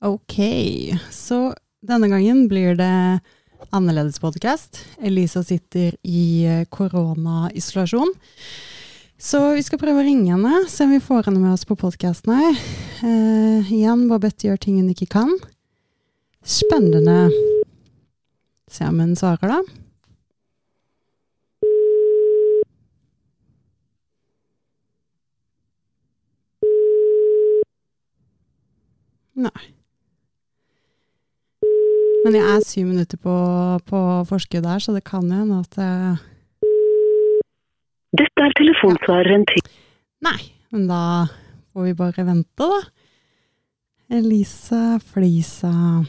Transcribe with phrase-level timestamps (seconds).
[0.00, 0.36] Ok,
[1.10, 3.20] så denne gangen blir det
[3.74, 4.78] annerledes podcast.
[5.02, 8.12] Elisa sitter i eh, koronaisolasjon.
[9.18, 11.74] Så vi skal prøve å ringe henne, se om vi får henne med oss på
[11.74, 12.60] podkasten her.
[13.02, 15.34] Eh, igjen, Babette gjør ting hun ikke kan.
[16.46, 17.32] Spennende.
[18.70, 19.58] Se om hun svarer, da.
[29.38, 29.77] Nei.
[32.24, 33.34] Men jeg er syv minutter på,
[33.86, 36.16] på forskudd her, så det kan jo hende at jeg...
[38.18, 39.68] Dette er telefonsvareren til
[40.26, 40.38] Nei,
[40.74, 41.02] men da
[41.70, 42.80] får vi bare vente, da.
[44.18, 46.02] Elise Flisa.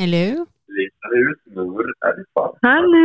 [0.00, 0.46] Hello?
[2.36, 2.54] Faen?
[2.62, 3.04] Hallo,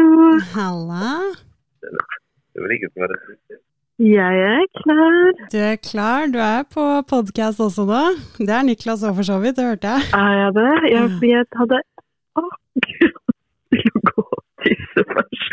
[2.55, 2.63] Halla.
[2.63, 3.09] er vel ingen som er
[3.95, 5.33] jeg er klar.
[5.51, 6.27] Du er klar?
[6.27, 8.01] Du er på podkast også nå?
[8.39, 9.55] Det er Niklas òg, for så vidt.
[9.55, 10.01] Det hørte jeg.
[10.15, 10.73] Er jeg det?
[10.91, 11.79] Jeg, jeg hadde
[12.35, 13.23] akkurat
[13.71, 15.47] til å gå og tisse først.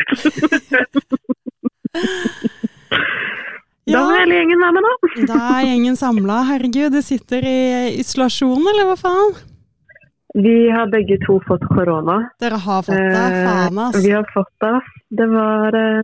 [3.93, 4.93] Da er var hele gjengen med meg, da.
[5.31, 6.43] da er gjengen samla.
[6.51, 7.59] Herregud, du sitter i
[8.03, 9.35] isolasjon, eller hva faen?
[10.35, 12.23] Vi har begge to fått korona.
[12.41, 13.23] Dere har fått det?
[13.23, 13.99] Eh, Faen, ass.
[14.03, 14.79] Vi har fått det.
[15.19, 16.03] Det var eh,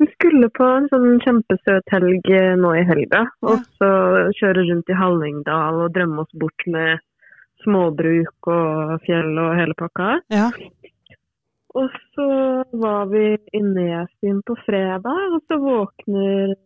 [0.00, 3.26] Vi skulle på en sånn kjempesøt helg eh, nå i helga.
[3.44, 3.90] Og så
[4.38, 7.02] kjøre rundt i Hallingdal og drømme oss bort med
[7.60, 10.14] småbruk og fjell og hele pakka.
[10.32, 10.48] Ja.
[11.76, 12.30] Og så
[12.80, 16.56] var vi i Nesbyen på fredag, og så våkner,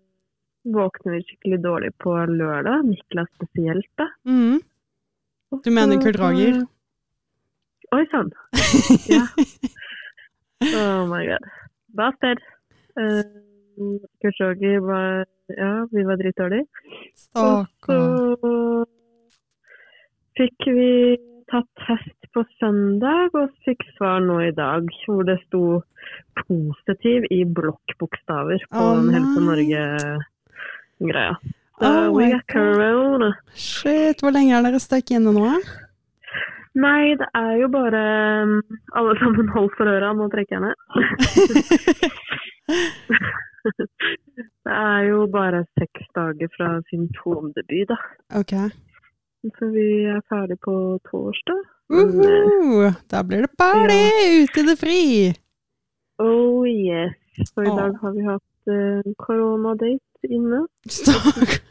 [0.78, 2.86] våkner vi skikkelig dårlig på lørdag.
[2.86, 4.08] Niklas spesielt, da.
[4.30, 4.62] Mm.
[5.66, 6.62] Du mener Kurt Rager?
[7.94, 8.30] Oi sann.
[9.14, 9.26] Ja.
[10.64, 11.50] Oh my god.
[11.98, 12.40] Bastard.
[12.94, 13.22] Uh,
[14.22, 16.64] Kurt Roger var Ja, vi var dritdårlige.
[17.36, 17.98] Og så
[20.38, 20.90] fikk vi
[21.52, 25.82] tatt test på søndag, og fikk svar nå i dag, hvor det sto
[26.46, 29.44] positiv i blokkbokstaver på oh, Helse.
[29.50, 31.36] Norge-greia.
[31.82, 33.34] Oh, uh, we got corona.
[33.54, 35.50] Shit, hvor lenge er dere stuck inne nå?
[36.74, 38.02] Nei, det er jo bare
[38.42, 38.54] um,
[38.98, 40.76] alle sammen hold for øra, nå trekker jeg ned.
[44.66, 47.98] det er jo bare seks dager fra symptomdebut, da.
[48.40, 48.54] ok.
[49.44, 51.62] Så vi er ferdig på torsdag.
[51.92, 52.94] Uh -huh.
[53.10, 54.02] Da blir det party
[54.42, 55.34] ute i det fri!
[56.18, 57.14] Oh yes.
[57.48, 57.76] Så i oh.
[57.76, 59.02] dag har vi hatt uh,
[60.30, 61.62] inne Stak.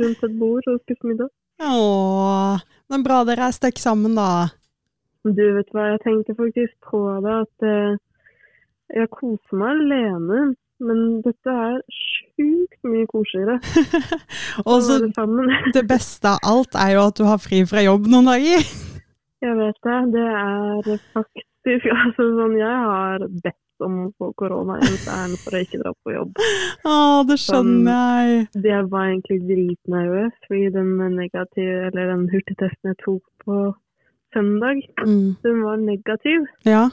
[0.00, 1.28] rundt et bord og spist middag.
[1.60, 2.60] Åh,
[2.90, 4.50] men bra dere er stuck sammen, da.
[5.24, 7.98] Du vet hva, jeg tenkte faktisk på det at eh,
[8.96, 10.40] jeg koser meg alene,
[10.80, 13.58] men dette er sjukt mye koseligere.
[14.68, 14.98] Og så
[15.76, 18.64] det beste av alt er jo at du har fri fra jobb noen dager.
[19.40, 19.98] Jeg vet det.
[20.16, 25.56] Det er faktisk altså, sånn Jeg har bedt om å få korona eneste ærend for
[25.56, 26.40] å ikke dra på jobb.
[26.90, 26.94] Å,
[27.28, 28.48] det skjønner jeg.
[28.64, 33.60] Jeg var egentlig dritnervøs, fordi den negative, eller den hurtigtesten jeg tok på
[34.34, 35.36] søndag, Mm.
[35.42, 36.44] den var negativ.
[36.68, 36.88] Ja.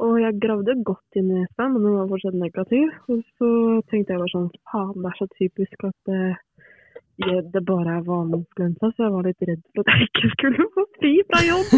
[0.00, 2.88] Og jeg gravde godt i nesa, men den var fortsatt negativ.
[3.12, 3.50] Og så
[3.90, 6.12] tenkte jeg bare sånn Faen, det er så typisk at
[7.20, 10.30] det, det bare er vanlig influensa, så jeg var litt redd for at jeg ikke
[10.32, 11.74] skulle få fri fra jobb.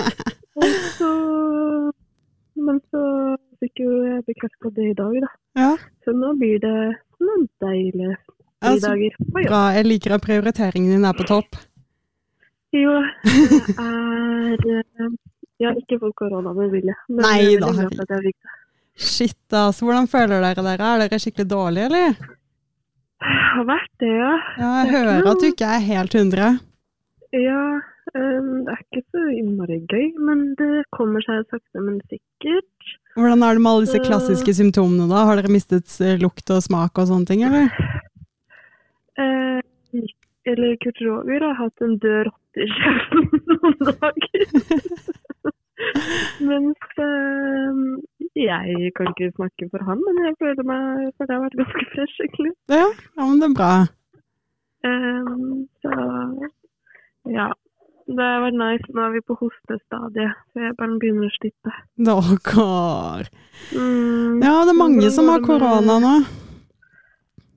[0.60, 1.10] Og så
[2.60, 3.02] Men så
[3.60, 5.30] fikk jo jeg bekrefta det i dag, da.
[5.60, 5.70] ja.
[6.04, 6.76] Så nå blir det
[7.20, 8.16] noen deilige
[8.60, 9.48] Altså, fridager på jobb.
[9.50, 9.60] bra.
[9.76, 11.56] Jeg liker at prioriteringen din er på topp.
[12.76, 12.96] Jo,
[14.64, 15.08] det er Ja,
[15.60, 18.36] Jeg har ikke fått korona med vilje, men Nei jeg da, glad at jeg fikk
[18.46, 18.56] det.
[19.00, 19.84] Shit, altså.
[19.86, 20.90] Hvordan føler dere dere?
[20.94, 22.14] Er dere skikkelig dårlige, eller?
[23.20, 24.32] Har vært det, ja.
[24.60, 26.50] Ja, jeg hører at du ikke er helt 100.
[27.36, 27.60] Ja,
[28.16, 32.94] øhm, det er ikke så innmari gøy, men det kommer seg sakte, men sikkert.
[33.16, 35.24] Hvordan er det med alle disse klassiske symptomene, da?
[35.26, 37.66] Har dere mistet eh, lukt og smak og sånne ting, eller?
[39.18, 39.60] Eh,
[40.50, 44.44] eller Kurt Roger har hatt en død rotte i kjeften noen dager.
[46.44, 48.00] Mens øhm,
[48.36, 51.86] jeg kan ikke snakke for han, men jeg føler meg for det har vært ganske
[51.94, 52.52] fresh, egentlig.
[52.72, 52.86] Ja,
[53.16, 53.72] ja men det er bra.
[54.86, 55.92] Ehm, så
[57.28, 57.50] ja.
[58.10, 58.90] Det har vært nice.
[58.90, 61.74] Nå er vi på hostestadiet, så jeg bare begynner å slippe.
[62.08, 63.26] Dere.
[63.70, 66.14] Mm, Ja, det er mange som har korona nå.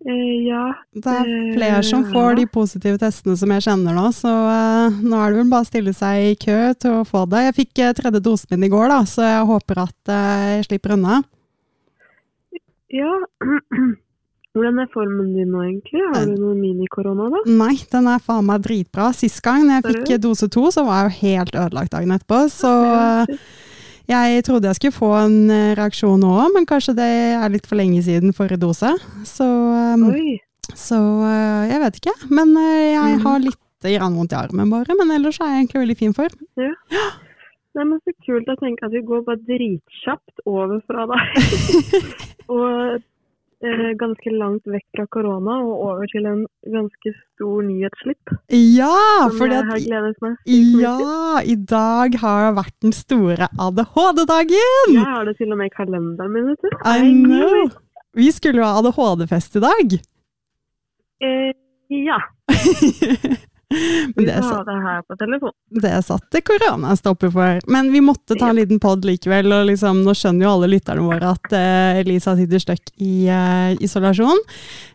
[0.03, 0.65] Eh, ja.
[0.91, 5.15] Det er flere som får de positive testene som jeg kjenner nå, så eh, nå
[5.15, 7.45] er det vel bare å stille seg i kø til å få det.
[7.47, 10.67] Jeg fikk eh, tredje dosen min i går, da, så jeg håper at eh, jeg
[10.67, 11.21] slipper unna.
[12.93, 13.15] Ja.
[14.53, 16.03] Hvordan er formen din nå, egentlig?
[16.13, 17.39] Har du noe mini-korona, da?
[17.49, 19.07] Nei, den er faen meg dritbra.
[19.17, 22.43] Sist gang jeg fikk dose to, så var jeg jo helt ødelagt dagen etterpå.
[22.53, 22.69] Så
[24.11, 27.65] jeg trodde jeg skulle få en eh, reaksjon nå òg, men kanskje det er litt
[27.65, 28.93] for lenge siden forrige dose.
[29.25, 29.49] Så,
[30.11, 30.37] Oi.
[30.69, 32.15] så uh, jeg vet ikke.
[32.29, 34.99] Men jeg har litt grann vondt i armen bare.
[34.99, 36.37] Men ellers er jeg egentlig veldig fin form.
[37.73, 41.39] Nei, men Så kult å tenke at vi går bare dritkjapt over fra deg.
[42.53, 43.01] og eh,
[43.99, 48.33] ganske langt vekk fra korona og over til en ganske stor nyhetsslipp.
[48.51, 49.61] Ja, for det
[50.81, 50.97] ja,
[51.43, 54.93] i dag har vært den store ADHD-dagen!
[54.93, 56.75] Jeg har det til og med i kalenderen min, vet du.
[56.83, 57.71] I know!
[58.13, 59.97] Vi skulle jo ha ADHD-fest i dag.
[61.23, 61.51] Eh,
[62.03, 62.19] ja.
[63.73, 65.53] Men det, satt- det her på telefon.
[65.81, 67.59] det satte korona stopper for.
[67.73, 71.01] Men vi måtte ta en liten pod likevel, og liksom, nå skjønner jo alle lytterne
[71.07, 74.43] våre at uh, Elisa sitter støkk i uh, isolasjon.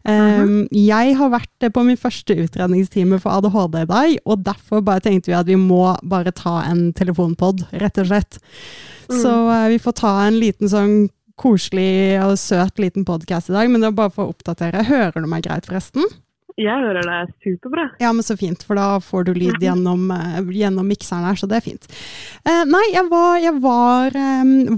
[0.06, 4.84] Um, Jeg har vært eh, på min første utredningstime for ADHD i dag, og derfor
[4.86, 8.38] bare tenkte vi at vi må bare ta en telefonpod, rett og slett.
[9.10, 10.96] Så eh, vi får ta en liten sånn
[11.38, 14.86] koselig og søt liten podkast i dag, men det er bare for å oppdatere.
[14.88, 16.06] Hører du meg greit, forresten?
[16.58, 17.84] Jeg hører deg superbra.
[18.02, 21.46] Ja, men så fint, for da får du lyd gjennom, eh, gjennom mikseren her, så
[21.50, 21.86] det er fint.
[22.42, 24.20] Eh, nei, jeg, var, jeg var,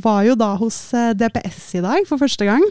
[0.04, 2.64] var jo da hos eh, DPS i dag for første gang.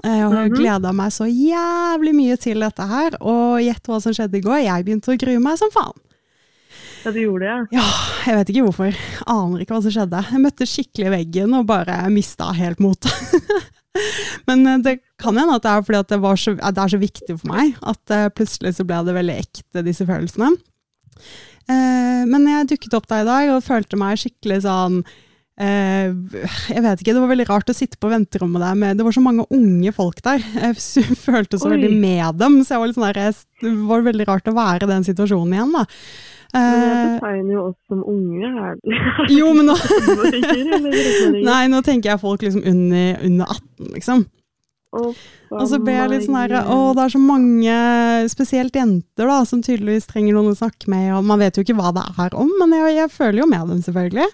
[0.00, 3.18] Eh, jeg har gleda meg så jævlig mye til dette her.
[3.20, 4.62] Og gjett hva som skjedde i går?
[4.64, 5.98] Jeg begynte å grue meg som faen.
[7.02, 7.82] Ja, du gjorde det, ja.
[7.82, 7.86] Ja,
[8.28, 8.98] jeg vet ikke hvorfor.
[9.32, 10.22] Aner ikke hva som skjedde.
[10.30, 13.10] Jeg møtte skikkelig veggen og bare mista helt motet.
[14.48, 16.84] Men eh, det kan hende at det er fordi at det, var så, at det
[16.84, 20.54] er så viktig for meg at eh, plutselig så ble det veldig ekte, disse følelsene.
[21.70, 24.96] Eh, men jeg dukket opp der i dag og følte meg skikkelig sånn
[25.62, 29.06] eh, jeg vet ikke, Det var veldig rart å sitte på venterommet der med Det
[29.06, 30.42] var så mange unge folk der.
[30.42, 30.78] Jeg
[31.26, 31.76] følte så Oi.
[31.76, 32.60] veldig med dem.
[32.64, 35.58] Så jeg var litt sånn der, det var veldig rart å være i den situasjonen
[35.58, 35.76] igjen.
[35.76, 35.86] da.
[36.52, 38.50] Men jeg Eh, betegner jo oss som unge
[39.38, 39.76] jo, men nå?
[41.48, 44.24] Nei, nå tenker jeg folk liksom under, under 18, liksom.
[44.92, 45.14] Oh,
[45.48, 47.76] Og så ble jeg litt sånn her Å, det er så mange,
[48.28, 51.78] spesielt jenter, da, som tydeligvis trenger noen å snakke med, og man vet jo ikke
[51.78, 54.28] hva det er om, men jeg, jeg føler jo med dem, selvfølgelig.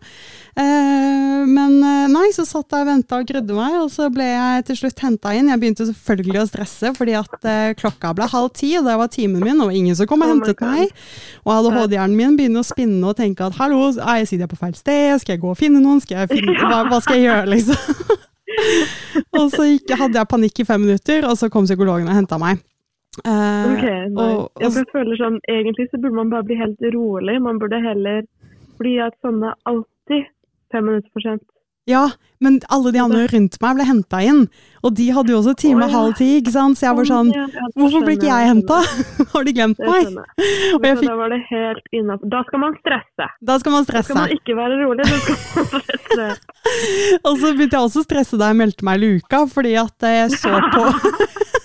[0.58, 4.24] Eh, men eh, nei, så satt jeg og venta og grudde meg, og så ble
[4.26, 5.50] jeg til slutt henta inn.
[5.52, 9.10] Jeg begynte selvfølgelig å stresse, fordi at eh, klokka ble halv ti, og det var
[9.14, 10.90] timen min, og ingen som kom og Oh hentet oh meg.
[11.46, 14.58] Og ADHD-hjernen min begynner å spinne og tenke at hallo, er jeg sitter jeg på
[14.64, 17.28] feil sted, skal jeg gå og finne noen, skal jeg finne, hva, hva skal jeg
[17.28, 18.16] gjøre, liksom?
[19.38, 22.38] og så gikk, hadde jeg panikk i fem minutter, og så kom psykologen og henta
[22.42, 22.64] meg.
[23.22, 24.08] Eh, Ok, nei.
[24.14, 27.40] og- og- jeg føler sånn, Egentlig så burde man bare bli helt rolig.
[27.42, 28.20] Man burde heller
[28.76, 30.28] Fordi at sånne alltid
[30.74, 31.44] fem minutter for sent.
[31.88, 32.10] ja,
[32.44, 34.42] men alle de andre rundt meg ble henta inn,
[34.84, 35.94] og de hadde jo også time oh, ja.
[35.96, 36.78] halv ti, ikke sant?
[36.78, 37.30] Så jeg var sånn
[37.74, 38.78] Hvorfor ble ikke jeg henta?
[39.32, 40.12] Har de glemt meg?
[40.76, 42.30] Og jeg fikk, Da var det helt innafor.
[42.34, 43.28] Da skal man stresse.
[43.50, 46.28] da skal man Da skal man ikke være rolig, da skal man stresse.
[47.26, 50.10] Og så begynte jeg også å stresse da jeg meldte meg i luka, fordi at
[50.12, 50.84] jeg så på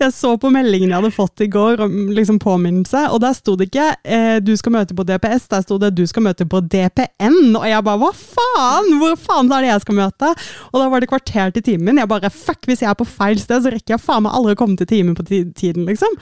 [0.00, 3.56] Jeg så på meldingen jeg hadde fått i går om liksom påminnelse, og der sto
[3.58, 6.60] det ikke eh, 'du skal møte på DPS', der sto det 'du skal møte på
[6.62, 7.56] DPN'.
[7.58, 8.92] Og jeg bare 'hva faen?
[9.00, 10.32] Hvor faen er det jeg skal møte?'
[10.70, 11.98] Og da var det kvarter til timen.
[11.98, 14.54] Jeg bare 'fuck, hvis jeg er på feil sted, så rekker jeg faen meg aldri
[14.54, 16.14] å komme til timen på tiden', liksom.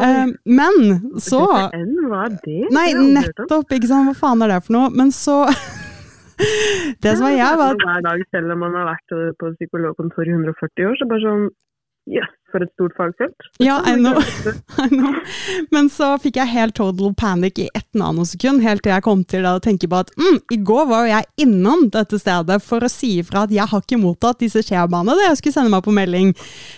[0.00, 0.74] Eh, men
[1.20, 2.68] så DPN, hva er det?
[2.72, 4.08] Nei, nettopp, ikke sant.
[4.08, 4.88] Hva faen er det for noe?
[4.90, 5.44] Men så
[7.02, 10.32] Det som var jeg, var Hver dag, selv om man har vært på psykologkontor i
[10.32, 11.44] 140 år, så bare sånn
[12.10, 13.48] Jøss, for et stort fagfelt.
[13.62, 14.20] Ja, I know.
[14.84, 15.14] I know.
[15.74, 19.46] Men så fikk jeg helt total panic i ett nanosekund, helt til jeg kom til
[19.48, 22.90] å tenke på at mm, i går var jo jeg innom dette stedet for å
[22.92, 25.94] si ifra at jeg har ikke mottatt disse skjemaene da jeg skulle sende meg på
[25.94, 26.32] melding,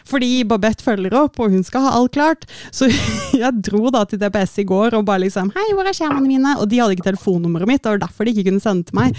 [0.09, 2.47] fordi Babette følger opp, og hun skal ha alt klart.
[2.75, 2.89] Så
[3.43, 6.55] jeg dro da til DPS i går og bare liksom Hei, hvor er skjemaene mine?
[6.61, 8.99] Og de hadde ikke telefonnummeret mitt, og det var derfor de ikke kunne sende til
[8.99, 9.19] meg.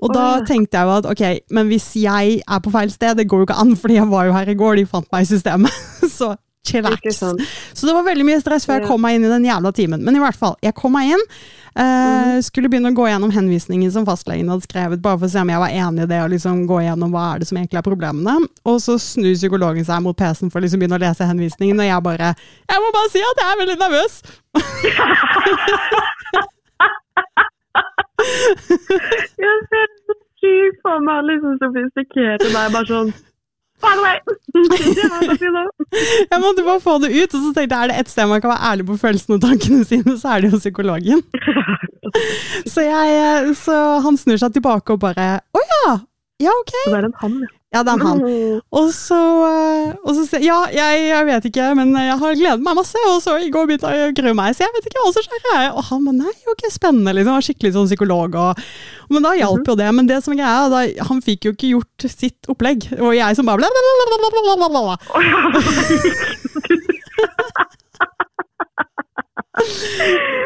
[0.00, 1.24] Og da tenkte jeg jo at ok,
[1.56, 4.28] men hvis jeg er på feil sted, det går jo ikke an, fordi jeg var
[4.28, 5.82] jo her i går, de fant meg i systemet.
[6.18, 6.34] Så
[6.66, 7.18] chillax.
[7.72, 10.02] Så det var veldig mye stress før jeg kom meg inn i den jævla timen.
[10.02, 11.24] Men i hvert fall, jeg kom meg inn.
[11.76, 15.42] Uh, skulle begynne å gå gjennom henvisningen som fastlegen hadde skrevet, bare for å se
[15.44, 17.82] om jeg var enig i det, og liksom gå gjennom hva er det som egentlig
[17.82, 18.48] er problemene.
[18.64, 21.90] Og så snur psykologen seg mot PC-en for å liksom begynne å lese henvisningen, og
[21.90, 24.14] jeg bare Jeg må bare si at jeg er veldig nervøs!
[29.36, 33.25] Jeg ser så sykt for meg liksom sofistikert, og sånn Det er bare da.
[36.30, 38.40] Jeg måtte bare få det ut, og så tenkte jeg er det ett sted man
[38.42, 41.20] kan være ærlig på følelsene og tankene sine, så er det jo psykologen.
[42.72, 45.90] Så, jeg, så han snur seg tilbake og bare Å ja!
[46.40, 46.70] Ja, ok.
[46.86, 47.48] Det er en han, ja.
[47.76, 48.20] Ja, det er han.
[48.72, 52.78] Og så, eh, og så ja, jeg, jeg vet ikke, men jeg har gledet meg
[52.78, 53.02] masse.
[53.10, 55.26] Og så i går begynte jeg å grue meg, så jeg vet ikke hva som
[55.26, 55.66] skjer.
[55.74, 57.34] Og han bare nei, ok, spennende, liksom.
[57.36, 58.30] Var skikkelig sånn psykolog.
[58.40, 58.50] Og,
[59.12, 59.90] men da hjalp jo det.
[59.98, 60.80] Men det som er greia, da,
[61.10, 62.78] han fikk jo ikke gjort sitt opplegg.
[62.96, 63.68] Og jeg som bare bla,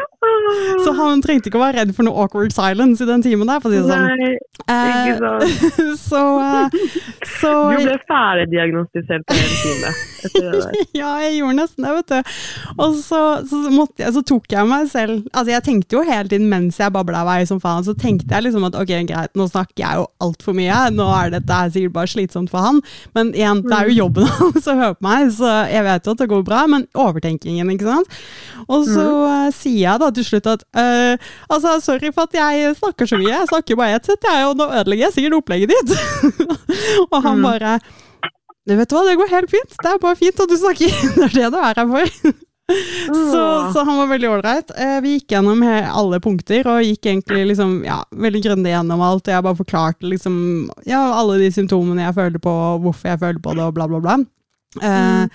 [0.85, 3.61] Så han trengte ikke å være redd for noe awkward silence i den timen der,
[3.63, 4.07] for å si det sånn.
[4.07, 4.31] Nei,
[4.91, 5.75] ikke sant.
[6.09, 6.95] så, eh,
[7.39, 9.93] så Du ble ferdigdiagnostisert på en time
[10.27, 10.77] etter det der.
[11.01, 12.31] Ja, jeg gjorde nesten det, vet du.
[12.83, 13.59] Og så, så,
[13.99, 17.23] jeg, så tok jeg meg selv Altså, jeg tenkte jo hele tiden mens jeg babla
[17.27, 20.55] vei som faen, så tenkte jeg liksom at ok, greit, nå snakker jeg jo altfor
[20.57, 22.81] mye, nå er dette her sikkert bare slitsomt for han.
[23.17, 26.15] Men igjen, det er jo jobben hans å høre på meg, så jeg vet jo
[26.15, 28.19] at det går bra, men overtenkingen, ikke sant.
[28.67, 32.75] Og så eh, sier jeg da til slutt at uh, altså, sorry for at jeg
[32.79, 35.73] snakker så mye, jeg snakker bare ett sett, jeg, og nå ødelegger jeg sikkert opplegget
[35.73, 35.95] ditt.
[37.11, 37.45] og han Mm.
[38.65, 39.75] Bare du vet hva, det går helt fint.
[39.81, 40.97] Det er bare fint at du snakker.
[41.17, 42.33] Det er det du er her for.
[42.71, 43.39] Så,
[43.73, 44.69] så han var veldig ålreit.
[44.79, 49.25] Eh, Vi gikk gjennom alle punkter og gikk egentlig liksom, ja, veldig grundig gjennom alt.
[49.27, 50.35] Og jeg bare forklarte liksom,
[50.87, 52.53] ja, alle de symptomene jeg følte på,
[52.85, 54.15] hvorfor jeg følte på det, og bla, bla, bla.
[54.79, 55.25] Eh,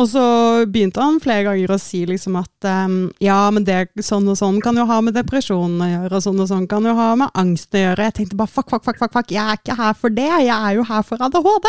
[0.00, 0.22] og så
[0.70, 4.60] begynte han flere ganger å si liksom at um, ja, men det sånn og sånn
[4.64, 7.34] kan jo ha med depresjonen å gjøre, og sånn og sånn kan jo ha med
[7.38, 8.06] angst å gjøre.
[8.08, 10.54] Jeg tenkte bare fuck, fuck, fuck, fuck, fuck, jeg er ikke her for det, jeg
[10.56, 11.68] er jo her for ADHD!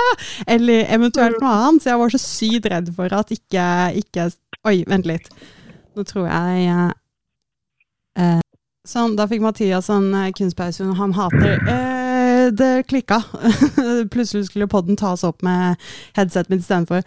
[0.56, 1.84] Eller eventuelt noe annet.
[1.84, 3.68] Så jeg var så sykt redd for at ikke,
[4.04, 4.30] ikke
[4.70, 5.26] Oi, vent litt.
[5.98, 6.92] Nå tror jeg eh,
[8.22, 8.42] eh,
[8.86, 11.58] Sånn, da fikk Mathias en eh, kunstpause han hater.
[11.66, 12.11] Eh,
[12.52, 13.20] det klikka.
[14.14, 15.78] Plutselig skulle podden tas opp med
[16.18, 17.04] headsetet mitt istedenfor.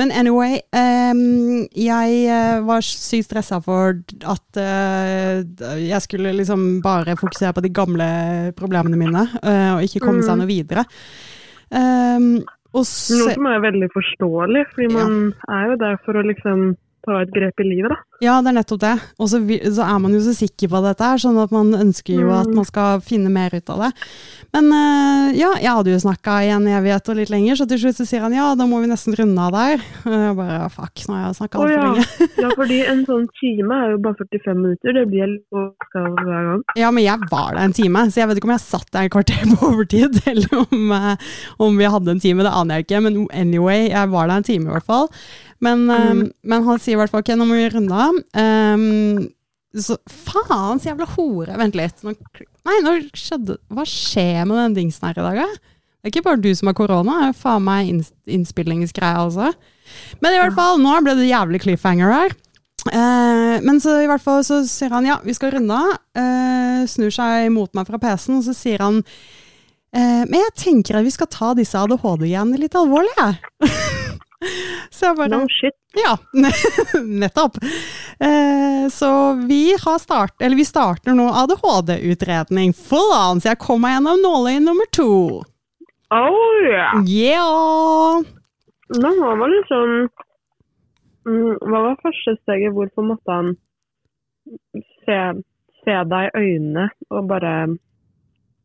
[0.00, 7.16] Men anyway, um, jeg eh, var sykt stressa for at uh, jeg skulle liksom bare
[7.20, 8.08] fokusere på de gamle
[8.58, 10.40] problemene mine, uh, og ikke komme seg Mm.
[10.42, 10.84] noe videre.
[11.70, 14.98] Um, Noe som er veldig forståelig, fordi Ja.
[14.98, 16.76] man er jo der for å liksom
[17.08, 17.98] ta et grep i livet, da.
[18.22, 18.94] Ja, det er nettopp det.
[19.22, 19.38] Og så,
[19.72, 22.48] så er man jo så sikker på dette her, sånn at man ønsker jo at
[22.48, 22.54] Mm.
[22.60, 23.90] man skal finne mer ut av det.
[24.54, 27.80] Men eh, ja, jeg hadde jo snakka i en evighet og litt lenger, så til
[27.82, 29.82] slutt så sier han ja, da må vi nesten runde av der.
[30.08, 31.88] Og jeg bare fuck, nå har jeg snakka altfor ja.
[31.92, 32.28] lenge.
[32.44, 34.96] ja, fordi en sånn time er jo bare 45 minutter.
[34.98, 36.62] Det blir litt oppgave hver gang.
[36.80, 39.10] Ja, men jeg var der en time, så jeg vet ikke om jeg satt der
[39.10, 41.28] et kvarter på overtid, eller om, eh,
[41.68, 43.04] om vi hadde en time, det aner jeg ikke.
[43.04, 45.12] Men anyway, jeg var der en time i hvert fall.
[45.64, 46.20] Men, mm.
[46.22, 48.20] um, men han sier i hvert fall ok, nå må vi runde av.
[48.38, 49.26] Um,
[49.78, 51.56] så faens jævla hore.
[51.60, 52.04] Vent litt.
[52.06, 52.14] Nå,
[52.68, 55.74] nei, nå skjedde Hva skjer med den dingsen her i dag, da?
[55.98, 59.48] Det er ikke bare du som har korona, det er faen meg inns innspillingsgreie også.
[60.22, 62.36] Men i hvert fall, nå ble det jævlig cliffhanger her.
[62.86, 65.96] Eh, men så i hvert fall så sier han ja, vi skal runde av.
[66.22, 71.00] Eh, snur seg mot meg fra PC-en, og så sier han eh, men jeg tenker
[71.00, 73.74] at vi skal ta disse ADHD-greiene litt alvorlig, jeg.
[74.94, 75.76] så jeg bare No shit.
[75.98, 76.14] ja,
[77.22, 77.58] nettopp.
[78.20, 79.10] Eh, så
[79.48, 84.22] vi har start, eller vi starter nå ADHD-utredning full on, så jeg kom meg gjennom
[84.24, 85.10] nåløye nummer to.
[86.14, 87.02] Oh yeah!
[87.04, 88.22] Yeah!
[88.88, 89.90] Da var man liksom
[91.28, 92.72] Hva var første steget?
[92.72, 93.50] Hvorfor måtte han
[95.04, 95.18] se,
[95.84, 97.52] se deg i øynene og bare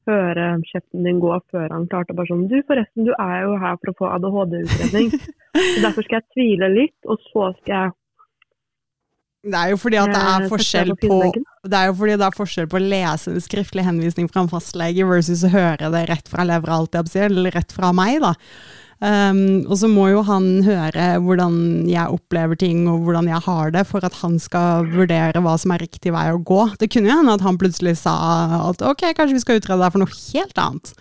[0.10, 3.80] høre kjeften din gå før han klarte bare sånn Du, forresten, du er jo her
[3.80, 5.12] for å få ADHD-utredning.
[5.84, 7.94] Derfor skal jeg tvile litt, og så skal jeg
[9.54, 11.18] Det er jo fordi at det eh, er forskjell på
[11.64, 14.52] det er jo fordi det er forskjell på å lese en skriftlig henvisning fra en
[14.52, 18.20] fastlege versus å høre det rett fra levra, alt jeg sier, eller rett fra meg,
[18.24, 18.34] da.
[19.04, 21.56] Um, og så må jo han høre hvordan
[21.92, 25.74] jeg opplever ting og hvordan jeg har det, for at han skal vurdere hva som
[25.76, 26.62] er riktig vei å gå.
[26.80, 28.14] Det kunne jo hende at han plutselig sa
[28.70, 30.94] at ok, kanskje vi skal utrede deg for noe helt annet.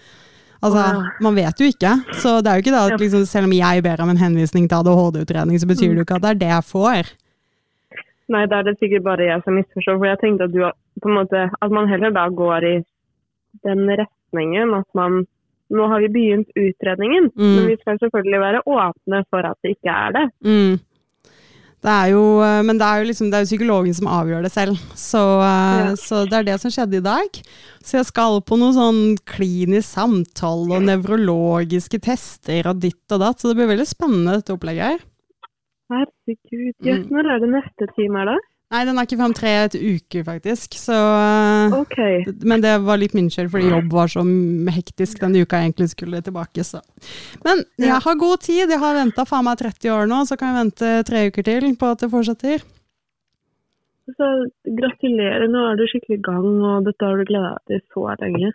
[0.63, 0.83] Altså,
[1.23, 1.93] Man vet jo ikke.
[2.19, 4.67] Så det er jo ikke det at liksom, selv om jeg ber om en henvisning
[4.71, 7.13] til ADHD-utredning, så betyr det jo ikke at det er det jeg får.
[8.33, 9.99] Nei, da er det sikkert bare jeg som misforstår.
[9.99, 10.63] For jeg tenkte at, du,
[11.03, 12.77] på en måte, at man heller da går i
[13.67, 15.23] den retningen at man
[15.73, 17.53] Nå har vi begynt utredningen, Mm.
[17.57, 20.25] men vi skal selvfølgelig være åpne for at det ikke er det.
[20.45, 20.81] Mm.
[21.83, 24.43] Det er jo, eh, men det er jo, liksom, det er jo psykologen som avgjør
[24.45, 24.77] det selv.
[24.95, 25.95] Så, eh, Ja.
[25.99, 27.31] så det er det som skjedde i dag.
[27.83, 33.41] Så jeg skal på noen sånn klinisk samtale og nevrologiske tester og ditt og datt.
[33.43, 34.99] Så det blir veldig spennende dette opplegget her.
[35.91, 36.75] Herregud.
[36.79, 36.87] Mm.
[36.87, 38.37] Jøss, når er det neste time her, da?
[38.73, 40.79] Nei, den er ikke fram tre et uker, faktisk.
[40.81, 40.97] Så,
[41.77, 42.23] okay.
[42.41, 44.25] Men det var litt min skyld, fordi jobb var så
[44.73, 46.65] hektisk den uka jeg egentlig skulle tilbake.
[46.65, 46.81] Så.
[47.45, 48.65] Men jeg har god tid.
[48.65, 51.69] Jeg har venta faen meg 30 år nå, så kan jeg vente tre uker til
[51.77, 52.65] på at det fortsetter.
[54.11, 54.29] Så
[54.67, 58.17] gratulerer, nå er du skikkelig i gang, og dette har du gleda deg til så
[58.19, 58.51] lenge.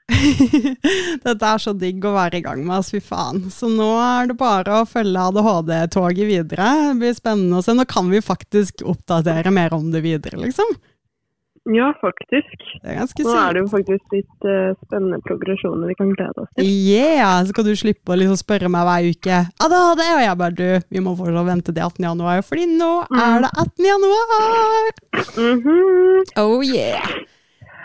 [1.28, 3.46] Dette er så digg å være i gang med, altså fy faen.
[3.54, 6.68] Så nå er det bare å følge ADHD-toget videre.
[6.90, 7.78] Det blir spennende å se.
[7.78, 10.76] Nå kan vi faktisk oppdatere mer om det videre, liksom.
[11.68, 12.54] Ja, faktisk.
[12.80, 16.44] Det er ganske Nå er det jo faktisk litt uh, spennende progresjoner vi kan glede
[16.44, 16.68] oss til.
[16.68, 17.42] Yeah!
[17.44, 20.68] Så kan du slippe å liksom spørre meg hver uke ADHD, og jeg bare du,
[20.96, 22.08] vi må fortsatt vente til 18.
[22.08, 23.90] januar, fordi nå er det 18.
[23.92, 24.94] januar!
[25.36, 26.24] Mhm.
[26.40, 27.18] Oh yeah!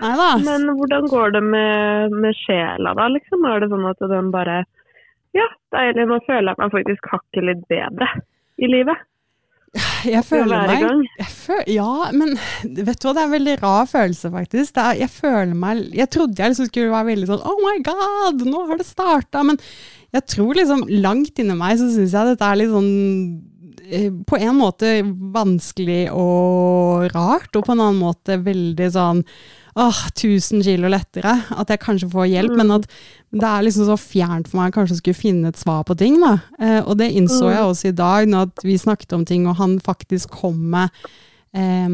[0.02, 0.30] Nei da.
[0.42, 3.44] Men hvordan går det med, med sjela da, liksom?
[3.46, 4.62] Er det sånn at den bare
[5.34, 8.08] Ja, deilig, nå føler jeg meg faktisk hakket litt bedre
[8.62, 8.98] i livet.
[10.04, 10.82] Jeg føler meg
[11.16, 12.34] jeg føl, Ja, men
[12.88, 14.76] vet du hva, det er en veldig rar følelse, faktisk.
[14.76, 18.44] Er, jeg føler meg Jeg trodde jeg liksom skulle være veldig sånn Oh my god,
[18.48, 19.44] nå har det starta.
[19.48, 19.60] Men
[20.12, 22.92] jeg tror liksom langt inni meg så syns jeg dette er litt sånn
[24.26, 25.00] på en måte
[25.34, 29.20] vanskelig og rart, og på en annen måte veldig sånn
[29.74, 31.34] åh, 1000 kilo lettere.
[31.56, 32.86] At jeg kanskje får hjelp, men at
[33.32, 36.18] det er liksom så fjernt for meg kanskje å skulle finne et svar på ting.
[36.20, 36.36] da.
[36.60, 39.78] Eh, og det innså jeg også i dag, når vi snakket om ting, og han
[39.80, 40.92] faktisk kom med
[41.56, 41.88] eh,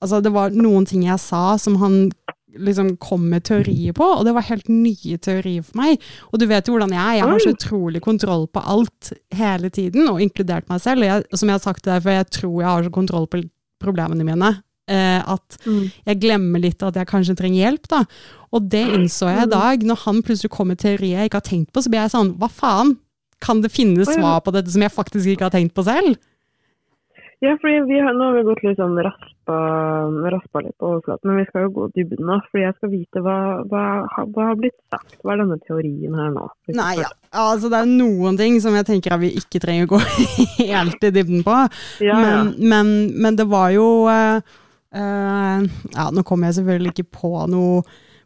[0.00, 2.10] Altså, det var noen ting jeg sa som han
[2.58, 6.02] liksom kom med teorier på, og det var helt nye teorier for meg.
[6.32, 9.70] Og du vet jo hvordan jeg er, jeg har så utrolig kontroll på alt hele
[9.70, 11.02] tiden, og inkludert meg selv.
[11.02, 13.26] Og jeg, som jeg har sagt til deg, før, jeg tror jeg har så kontroll
[13.32, 13.42] på
[13.82, 14.52] problemene mine,
[14.88, 15.90] eh, at Mm.
[16.06, 18.04] jeg glemmer litt at jeg kanskje trenger hjelp, da.
[18.52, 21.50] Og det innså jeg i dag, når han plutselig kom med teorier jeg ikke har
[21.50, 22.96] tenkt på, så blir jeg sånn, hva faen?
[23.40, 26.16] Kan det finnes svar på dette som jeg faktisk ikke har tenkt på selv?
[27.44, 29.56] Ja, fordi vi har, nå har vi gått litt sånn raspa,
[30.32, 32.38] raspa litt på overflaten, men vi skal jo gå dybden nå.
[32.48, 33.36] Fordi jeg skal vite hva,
[33.68, 33.82] hva,
[34.32, 35.18] hva har blitt sagt.
[35.20, 36.46] Hva er denne teorien her nå?
[36.72, 37.10] Nei, ja.
[37.44, 40.00] altså det er noen ting som jeg tenker at vi ikke trenger å gå
[40.72, 41.58] helt i dybden på.
[42.06, 42.16] Ja, ja.
[42.24, 42.96] Men, men,
[43.26, 44.40] men det var jo uh,
[44.94, 47.84] Ja, nå kommer jeg selvfølgelig ikke på noe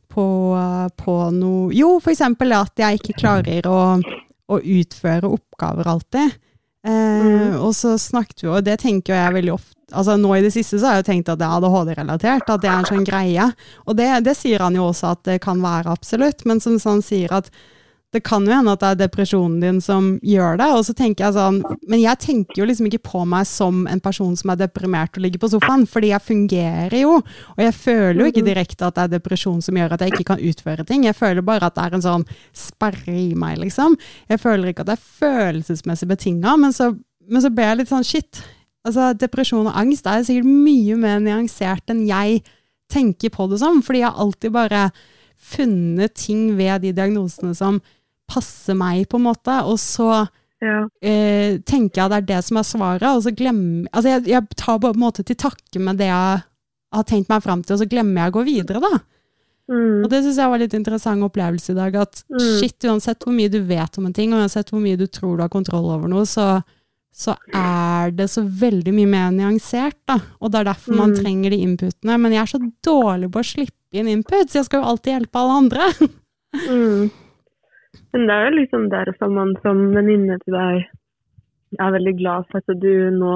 [0.09, 0.25] på,
[0.57, 3.81] eh, på noe Jo, for eksempel at jeg ikke klarer å,
[4.49, 6.39] å utføre oppgaver alltid.
[6.87, 10.53] Eh, Og så snakket vi, og det tenker jeg veldig ofte Altså Nå i det
[10.53, 13.07] siste så har jeg jo tenkt at det er ADHD-relatert, at det er en sånn
[13.09, 13.47] greie.
[13.89, 17.01] Og det, det sier han jo også at det kan være absolutt, men som han
[17.01, 17.49] sier at
[18.15, 20.67] det kan jo hende at det er depresjonen din som gjør det.
[20.79, 24.01] Og så tenker jeg sånn, Men jeg tenker jo liksom ikke på meg som en
[24.01, 27.19] person som er deprimert og ligger på sofaen, fordi jeg fungerer jo.
[27.57, 30.25] Og jeg føler jo ikke direkte at det er depresjon som gjør at jeg ikke
[30.33, 31.05] kan utføre ting.
[31.05, 32.25] Jeg føler bare at det er en sånn
[32.57, 33.99] sperre i meg, liksom.
[34.33, 36.97] Jeg føler ikke at det er følelsesmessig betinga, men, så-
[37.29, 38.41] men så ble jeg litt sånn shit.
[38.87, 42.41] Altså, Depresjon og angst er sikkert mye mer nyansert enn jeg
[42.89, 44.91] tenker på det som, fordi jeg alltid bare
[45.39, 47.81] funnet ting ved de diagnosene som
[48.29, 50.09] passer meg, på en måte, og så
[50.63, 50.85] ja.
[51.03, 54.49] eh, tenker jeg det er det som er svaret, og så glemmer Altså, jeg, jeg
[54.59, 56.43] tar på en måte til takke med det jeg
[56.93, 58.99] har tenkt meg fram til, og så glemmer jeg å gå videre, da.
[59.69, 60.05] Mm.
[60.05, 62.45] Og det syns jeg var litt interessant opplevelse i dag, at Mm.
[62.61, 65.37] shit, uansett hvor mye du vet om en ting, og uansett hvor mye du tror
[65.37, 66.63] du har kontroll over noe, så,
[67.13, 70.17] så er det så veldig mye mer nyansert, da.
[70.41, 71.19] Og det er derfor man Mm.
[71.21, 72.17] trenger de inputene.
[72.19, 75.13] Men jeg er så dårlig på å slippe inn input, så jeg skal jo alltid
[75.19, 75.93] hjelpe alle andre.
[76.69, 77.11] Mm.
[78.13, 80.87] Men det er jo liksom derfor man som venninne til deg
[81.79, 83.35] er veldig glad for at du nå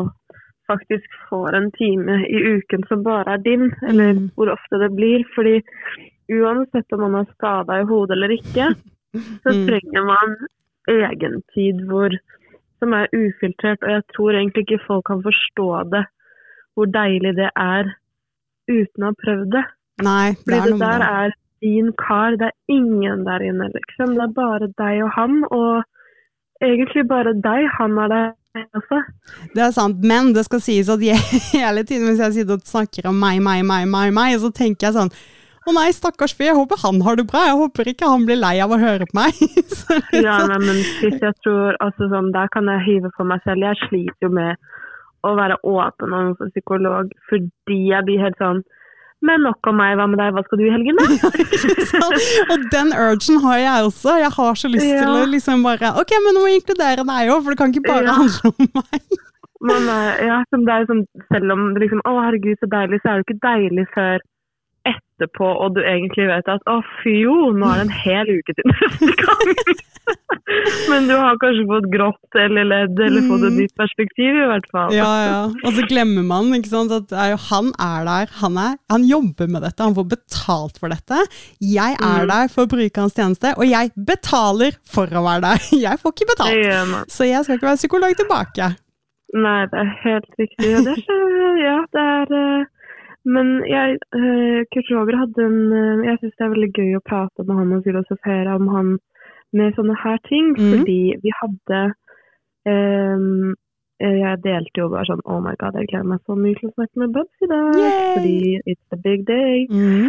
[0.70, 4.30] faktisk får en time i uken som bare er din, eller Mm.
[4.37, 5.24] hvor ofte det blir.
[5.35, 5.61] Fordi
[6.32, 8.74] uansett om man har skada i hodet eller ikke,
[9.42, 9.66] så Mm.
[9.68, 10.37] trenger man
[10.88, 12.11] egentid hvor,
[12.78, 13.82] som er ufiltrert.
[13.82, 16.04] Og jeg tror egentlig ikke folk kan forstå det,
[16.74, 17.85] hvor deilig det er
[18.68, 19.64] uten å ha prøvd det.
[20.02, 21.30] Nei, det Fordi det der er
[21.62, 24.16] din kar, det er ingen der inne, liksom.
[24.18, 25.83] Det er bare deg og han, og
[26.62, 27.68] egentlig bare deg.
[27.79, 29.03] Han er der også.
[29.55, 31.20] Det er sant, men det skal sies at jeg,
[31.57, 34.90] hele tiden hvis jeg sitter og snakker om meg, meg, meg, meg, meg, så tenker
[34.90, 35.14] jeg sånn
[35.62, 37.44] å nei, stakkars fyr, jeg håper han har det bra.
[37.46, 39.37] Jeg håper ikke han blir lei av å høre på meg.
[39.79, 43.31] Så liksom, Ja, nei, men hvis jeg tror, altså sånn, Der kan jeg hive for
[43.31, 43.62] meg selv.
[43.62, 44.59] Jeg sliter jo med
[45.22, 48.64] å være åpen overfor psykolog fordi jeg blir helt sånn
[49.22, 51.06] Men nok om meg, hva med deg, hva skal du i helgen, da?
[52.52, 54.16] Og den urgen har jeg også.
[54.18, 57.30] Jeg har så lyst til å liksom bare Ok, men nå må jeg inkludere deg
[57.30, 58.16] òg, for det kan ikke bare Ja.
[58.18, 59.20] handle om meg.
[59.62, 59.87] Man
[60.26, 63.20] ja, som det er sånn, selv om det liksom, å herregud så deilig, så er
[63.20, 64.24] det ikke deilig før
[64.88, 68.54] etterpå, og du egentlig vet at å fy jo, nå er det en hel uke
[68.58, 69.52] til neste gang.
[70.90, 73.58] Men du har kanskje fått grått eller ledd eller fått et Mm.
[73.62, 74.90] nytt perspektiv i hvert fall.
[74.96, 75.36] Ja, ja.
[75.62, 78.32] Og så glemmer man ikke sant, at er jo, han er der.
[78.42, 81.22] Han, er, han jobber med dette, han får betalt for dette.
[81.62, 82.28] Jeg er Mm.
[82.32, 85.58] der for å bruke hans tjeneste, og jeg betaler for å være der.
[85.86, 87.10] Jeg får ikke betalt.
[87.12, 88.72] Så jeg skal ikke være psykolog tilbake.
[89.32, 90.68] Nei, det er helt riktig.
[90.74, 92.64] Ja, det er, ja, det er, eh,
[93.24, 97.06] Men jeg, eh, Kurt Roger hadde en eh, Jeg syns det er veldig gøy å
[97.06, 98.94] prate med han og filosofere om han
[99.52, 100.70] med sånne her ting, mm.
[100.72, 101.80] fordi vi hadde
[102.66, 103.52] ehm,
[104.00, 106.70] eh, Jeg delte jo bare sånn Oh my god, jeg gleder meg så mye til
[106.70, 107.76] å snakke med Bubs i dag.
[107.78, 108.06] Yay!
[108.16, 108.38] Fordi
[108.72, 109.66] it's the big day.
[109.70, 110.08] Mm.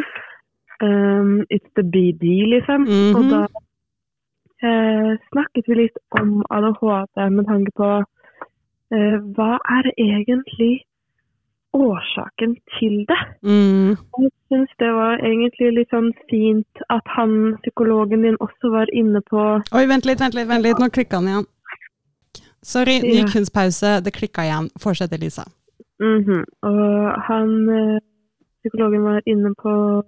[0.84, 2.88] Um, it's the BD, liksom.
[2.88, 3.14] Mhm.
[3.20, 3.44] Og da
[4.64, 7.92] eh, snakket vi litt om ADHD med tanke på
[8.96, 10.74] eh, hva er egentlig
[11.74, 13.20] årsaken til det?
[13.42, 13.96] Mm.
[14.14, 18.92] Og jeg syns det var egentlig litt sånn fint at han, psykologen din, også var
[18.94, 19.42] inne på
[19.74, 20.80] Oi, vent litt, vent litt, vent litt.
[20.80, 21.50] Nå klikka han igjen.
[22.64, 23.28] Sorry, ny Ja.
[23.28, 24.02] kunstpause.
[24.04, 24.70] Det klikka igjen.
[24.80, 25.44] Fortsett, Elisa.
[26.00, 26.44] Mhm.
[26.64, 28.00] Og han, eh,
[28.64, 30.04] psykologen var inne på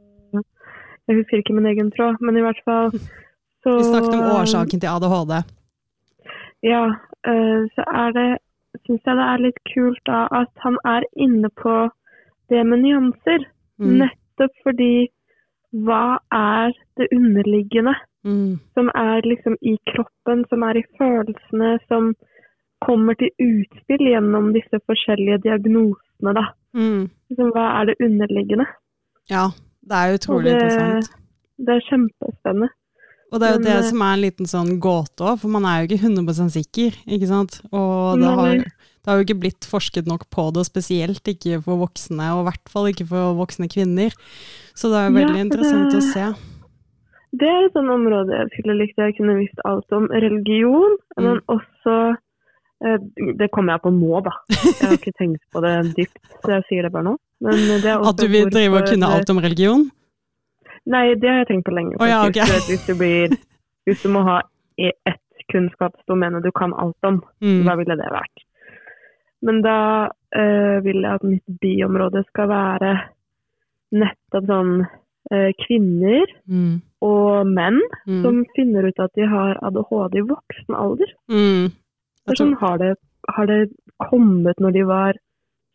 [1.07, 4.79] Jeg husker ikke min egen tråd, men i hvert fall så Vi snakket om årsaken
[4.81, 5.43] til ADHD.
[6.63, 6.85] Ja,
[7.27, 8.39] eh, så er det
[8.85, 11.75] Syns jeg det er litt kult da at han er inne på
[12.53, 13.47] det med nyanser.
[13.81, 13.95] Mm.
[14.03, 15.07] Nettopp fordi
[15.85, 17.95] hva er det underliggende
[18.25, 18.59] Mm.
[18.73, 22.15] som er liksom i kroppen, som er i følelsene, som
[22.85, 26.45] kommer til utspill gjennom disse forskjellige diagnosene, da.
[26.73, 27.03] Mm.
[27.29, 28.65] Liksom, hva er det underliggende?
[29.29, 29.45] Ja,
[29.85, 31.13] det er utrolig det, interessant.
[31.67, 32.71] det er kjempespennende.
[33.31, 35.53] Og det er jo men, det eh, som er en liten sånn gåte òg, for
[35.53, 37.61] man er jo ikke 100 sikker, ikke sant.
[37.71, 38.65] Og det har.
[39.05, 42.41] Det har jo ikke blitt forsket nok på det, og spesielt ikke for voksne, og
[42.41, 44.15] i hvert fall ikke for voksne kvinner.
[44.73, 46.25] Så det er jo veldig ja, interessant å se.
[47.35, 50.07] Det er et sånt område jeg skulle likt jeg kunne visst alt om.
[50.09, 51.23] Religion, Mm.
[51.23, 51.93] men også
[52.83, 52.97] eh,
[53.39, 54.31] Det kommer jeg på nå, da.
[54.51, 57.13] Jeg har ikke tenkt på det dypt, så jeg sier det bare nå.
[57.45, 59.85] Men det At du vil drive og kunne alt om religion?
[60.85, 61.95] Nei, det har jeg tenkt på lenge.
[61.99, 62.43] Oh, ja, okay.
[62.43, 62.67] ok.
[62.69, 63.35] Hvis, du blir,
[63.87, 64.39] hvis du må ha
[64.79, 67.63] i ett kunnskapsdomene du kan alt om, Mm.
[67.67, 68.43] hva ville det vært?
[69.45, 69.77] Men da
[70.35, 72.93] eh, vil jeg at mitt biområde skal være
[73.95, 74.71] nettopp sånn
[75.31, 76.81] eh, kvinner Mm.
[77.01, 78.21] og menn Mm.
[78.23, 81.07] som finner ut at de har ADHD i voksen alder.
[81.29, 81.71] Mm.
[82.27, 82.95] Tror- sånn, har, det,
[83.29, 83.69] har det
[84.09, 85.13] kommet når de var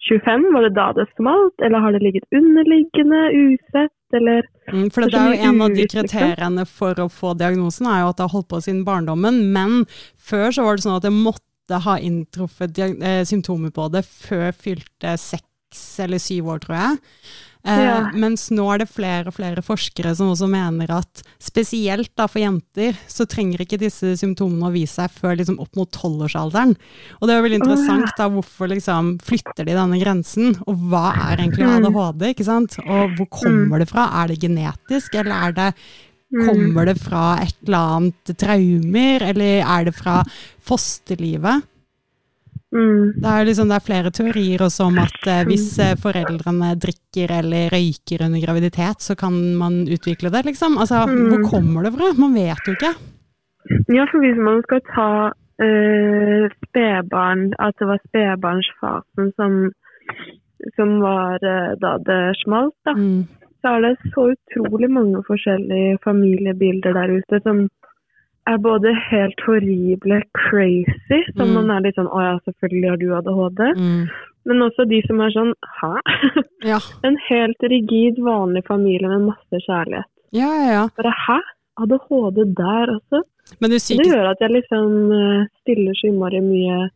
[0.09, 0.53] 25?
[0.53, 1.55] Var det da det smalt?
[1.63, 5.75] Eller har det ligget underliggende, usett, eller Mm, for det, Det er jo en av
[5.75, 9.53] de kriteriene for å få diagnosen, er jo at det har holdt på siden barndommen.
[9.53, 9.85] Men
[10.17, 11.43] før så var det sånn at det måtte
[11.79, 16.99] ha inntruffet eh, symptomer på det før fylte seks eller syv år, tror jeg.
[17.63, 18.11] Eh, Ja.
[18.17, 22.41] Mens nå er det flere og flere forskere som også mener at spesielt da for
[22.41, 26.75] jenter, så trenger ikke disse symptomene å vise seg før liksom opp mot tolvårsalderen.
[27.21, 31.37] Og det er veldig interessant da, hvorfor liksom flytter de denne grensen, og hva er
[31.45, 31.85] egentlig Mm.
[31.87, 32.79] ADHD, ikke sant?
[32.81, 34.09] Og hvor kommer det fra?
[34.25, 36.10] Er det genetisk, eller er det Mm.
[36.31, 40.21] Kommer det fra et eller annet traumer, eller er det fra
[40.63, 41.65] fosterlivet?
[42.73, 46.69] mm, Det er, liksom, det er flere teorier også om at eh, hvis eh, foreldrene
[46.79, 50.79] drikker eller røyker under graviditet, så kan man utvikle det, liksom.
[50.79, 51.29] Altså, Mm.
[51.33, 52.13] hvor kommer det fra?
[52.19, 52.95] Man vet jo ikke.
[53.91, 55.09] Ja, for hvis man skal ta
[55.61, 59.59] eh, spedbarn, at det var spedbarnsfasen som,
[60.79, 63.27] som var eh, da det smalt, da, Mm.
[63.63, 67.69] Så er det så utrolig mange forskjellige familiebilder der ute som
[68.49, 71.55] er både helt horrible, crazy, som Mm.
[71.55, 73.61] man er litt sånn Å ja, selvfølgelig har du ADHD.
[73.77, 74.09] Mm.
[74.49, 75.93] Men også de som er sånn Hæ?
[76.73, 76.79] Ja.
[77.05, 80.09] En helt rigid, vanlig familie med masse kjærlighet.
[80.33, 80.85] ja, ja, ja.
[80.97, 81.39] Bare hæ?
[81.81, 83.23] ADHD der også?
[83.61, 86.91] Men det Det gjør at jeg liksom eh, stiller så innmari mye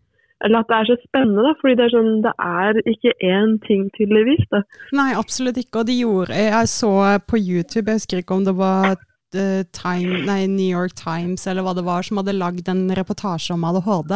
[0.45, 1.55] Eller at det er så spennende, da.
[1.61, 4.45] Fordi det er sånn Det er ikke én ting, tydeligvis.
[4.51, 4.63] da.
[4.97, 5.83] Nei, absolutt ikke.
[5.83, 6.93] Og de gjorde Jeg så
[7.29, 11.67] på YouTube, jeg husker ikke om det var eh, Time, nei, New York Times eller
[11.67, 14.15] hva det var, som hadde lagd en reportasje om ADHD.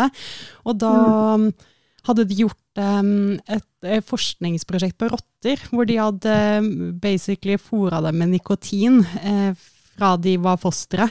[0.67, 0.95] Og da
[1.41, 1.49] mm.
[2.11, 6.37] hadde de gjort um, et, eh, forskningsprosjekt på rotter, hvor de hadde
[7.03, 9.53] basically fôra dem med nikotin eh,
[9.99, 11.09] fra de var fostre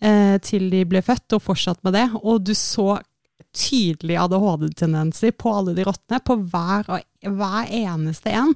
[0.00, 2.06] eh, til de ble født, og fortsatt med det.
[2.22, 2.98] Og du så
[3.54, 6.88] tydelige ADHD-tendenser på alle de rottene, på hver,
[7.22, 8.54] hver eneste en.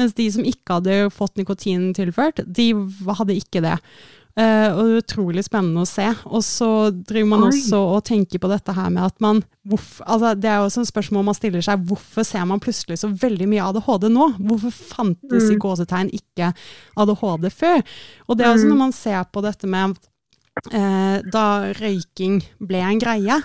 [0.00, 2.72] Mens de som ikke hadde fått nikotin tilført, de
[3.18, 3.78] hadde ikke det.
[4.32, 6.06] Uh, og det er utrolig spennende å se.
[6.24, 6.66] Og så
[7.04, 7.50] driver man Oi.
[7.52, 10.80] også og tenker på dette her med at man hvorfor, altså Det er jo også
[10.86, 11.82] et spørsmål man stiller seg.
[11.86, 14.30] Hvorfor ser man plutselig så veldig mye ADHD nå?
[14.40, 15.60] Hvorfor fantes i Mm.
[15.60, 16.48] gåsetegn ikke
[16.96, 17.84] ADHD før?
[18.28, 18.72] Og det er også Mm.
[18.72, 19.98] når man ser på dette med
[21.32, 23.38] da røyking ble en greie.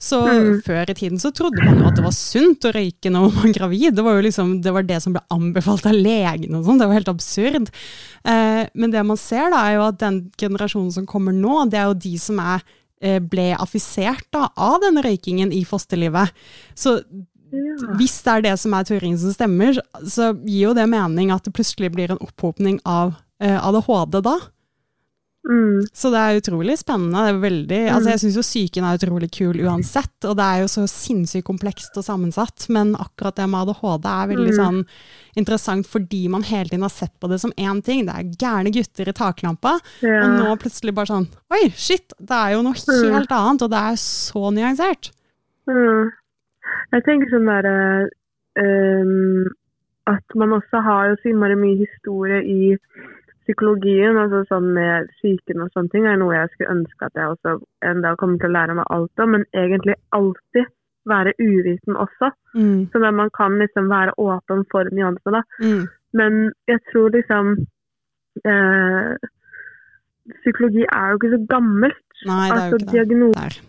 [0.00, 0.62] Så Mm.
[0.64, 3.42] før i tiden så trodde man jo at det var sunt å røyke når man
[3.42, 3.94] var gravid.
[3.96, 6.78] Det var jo liksom, det var det som ble anbefalt av legene og sånn.
[6.78, 7.70] Det var helt absurd.
[8.24, 11.78] Eh, men det man ser da, er jo at den generasjonen som kommer nå, det
[11.80, 12.62] er jo de som er,
[13.02, 16.30] eh, ble affisert da, av denne røykingen i fosterlivet.
[16.74, 17.02] Så
[17.52, 17.94] Ja.
[17.98, 21.42] hvis det er det som er teorien som stemmer, så gir jo det mening at
[21.42, 24.38] det plutselig blir en opphopning av eh, ADHD da.
[25.48, 25.80] Mm.
[25.96, 27.22] Så det er utrolig spennende.
[27.24, 30.58] Det er veldig, altså jeg syns jo psyken er utrolig kul uansett, og det er
[30.60, 34.58] jo så sinnssykt komplekst og sammensatt, men akkurat det med ADHD er veldig Mm.
[34.60, 34.80] sånn
[35.40, 38.04] interessant fordi man hele tiden har sett på det som én ting.
[38.06, 40.20] Det er gærne gutter i taklampa, Ja.
[40.26, 42.12] og nå plutselig bare sånn Oi, shit!
[42.20, 45.10] Det er jo noe helt annet, og det er så nyansert.
[45.66, 46.10] Mm.
[46.92, 48.08] Jeg tenker sånn derre
[48.60, 49.44] um,
[50.06, 52.76] At man også har jo så innmari mye historie i
[53.50, 57.32] psykologien, altså sånn med psyken og sånne ting, er noe jeg skulle ønske at jeg
[57.34, 57.56] også
[57.90, 60.68] en dag kommer til å lære meg alt om, men egentlig alltid
[61.10, 62.30] være uviten også.
[62.54, 65.42] Mm, Sånn at man kan liksom være åpen for nyanser, da.
[65.64, 65.82] mm,
[66.12, 67.52] Men jeg tror liksom
[68.44, 69.14] eh,
[70.44, 72.02] Psykologi er jo ikke så gammelt.
[72.28, 72.92] nei, det er jo altså ikke det.
[72.92, 73.62] diagnose.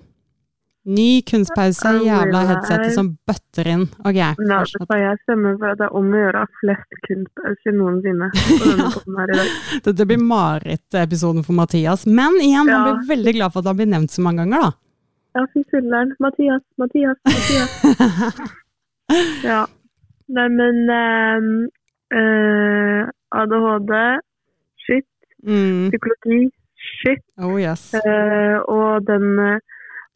[0.90, 3.84] Ny kunstpause, jævla headsetet som bøtter inn.
[4.02, 4.88] Ok, fortsett.
[4.90, 8.30] så jeg stemmer for at det er om å gjøre flest kunstpauser noensinne.
[9.38, 9.52] dag.
[9.86, 12.08] Dette blir Marit-episoden for Mathias.
[12.10, 12.96] Men igjen, han Ja.
[12.96, 14.72] blir veldig glad for at han blir nevnt så mange ganger, da.
[15.38, 16.16] Ja, fy filler'n.
[16.20, 18.42] Mathias, Mathias, Mathias.
[19.44, 19.66] Ja.
[20.32, 21.48] Nei, men ehm,
[22.16, 23.92] eh, ADHD,
[24.86, 25.08] shit.
[25.44, 25.90] Mm.
[25.92, 27.20] Psykologi, shit.
[27.38, 27.90] Oh yes.
[27.94, 29.60] Eh, og den eh,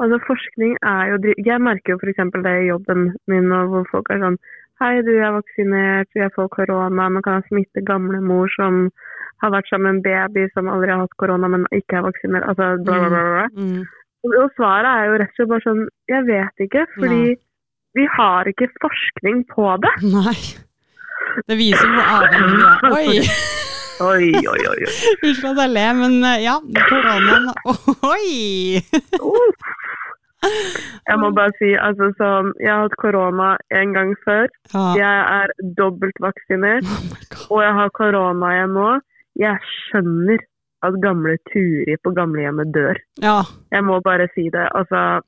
[0.04, 2.22] Altså, forskning er jo Jeg merker jo f.eks.
[2.44, 4.40] det i jobben min, hvor folk er sånn
[4.82, 8.90] Hei, du er vaksinert, jeg får korona, man kan smitte gamlemor som
[9.40, 12.44] har vært sammen med en baby som aldri har hatt korona, men ikke er vaksinert.
[12.44, 13.46] Altså, bla, bla, bla.
[13.56, 13.86] Mm.
[14.26, 15.82] Og og svaret er jo rett og slett bare sånn
[16.12, 17.40] Jeg vet ikke, fordi Nei.
[17.96, 19.96] vi har ikke forskning på det.
[20.12, 20.38] Nei.
[21.48, 22.86] Det viser hvor avhengig vi er.
[23.00, 23.75] Oi!
[24.04, 24.80] Oi, oi, oi.
[25.24, 26.56] Unnskyld at jeg ler, men eh, ja,
[26.90, 27.46] koronaen
[28.14, 29.52] Oi!
[30.46, 32.28] Jeg må bare si, altså så,
[32.62, 34.50] Jeg har hatt korona en gang før.
[34.74, 34.84] Ja.
[35.00, 36.86] Jeg er dobbeltvaksinert.
[36.86, 38.90] Oh og jeg har korona igjen nå.
[39.42, 40.44] Jeg skjønner
[40.86, 43.00] at gamle Turi på gamlehjemmet dør.
[43.24, 43.40] ja.
[43.74, 44.68] Jeg må bare si det.
[44.78, 45.22] Altså,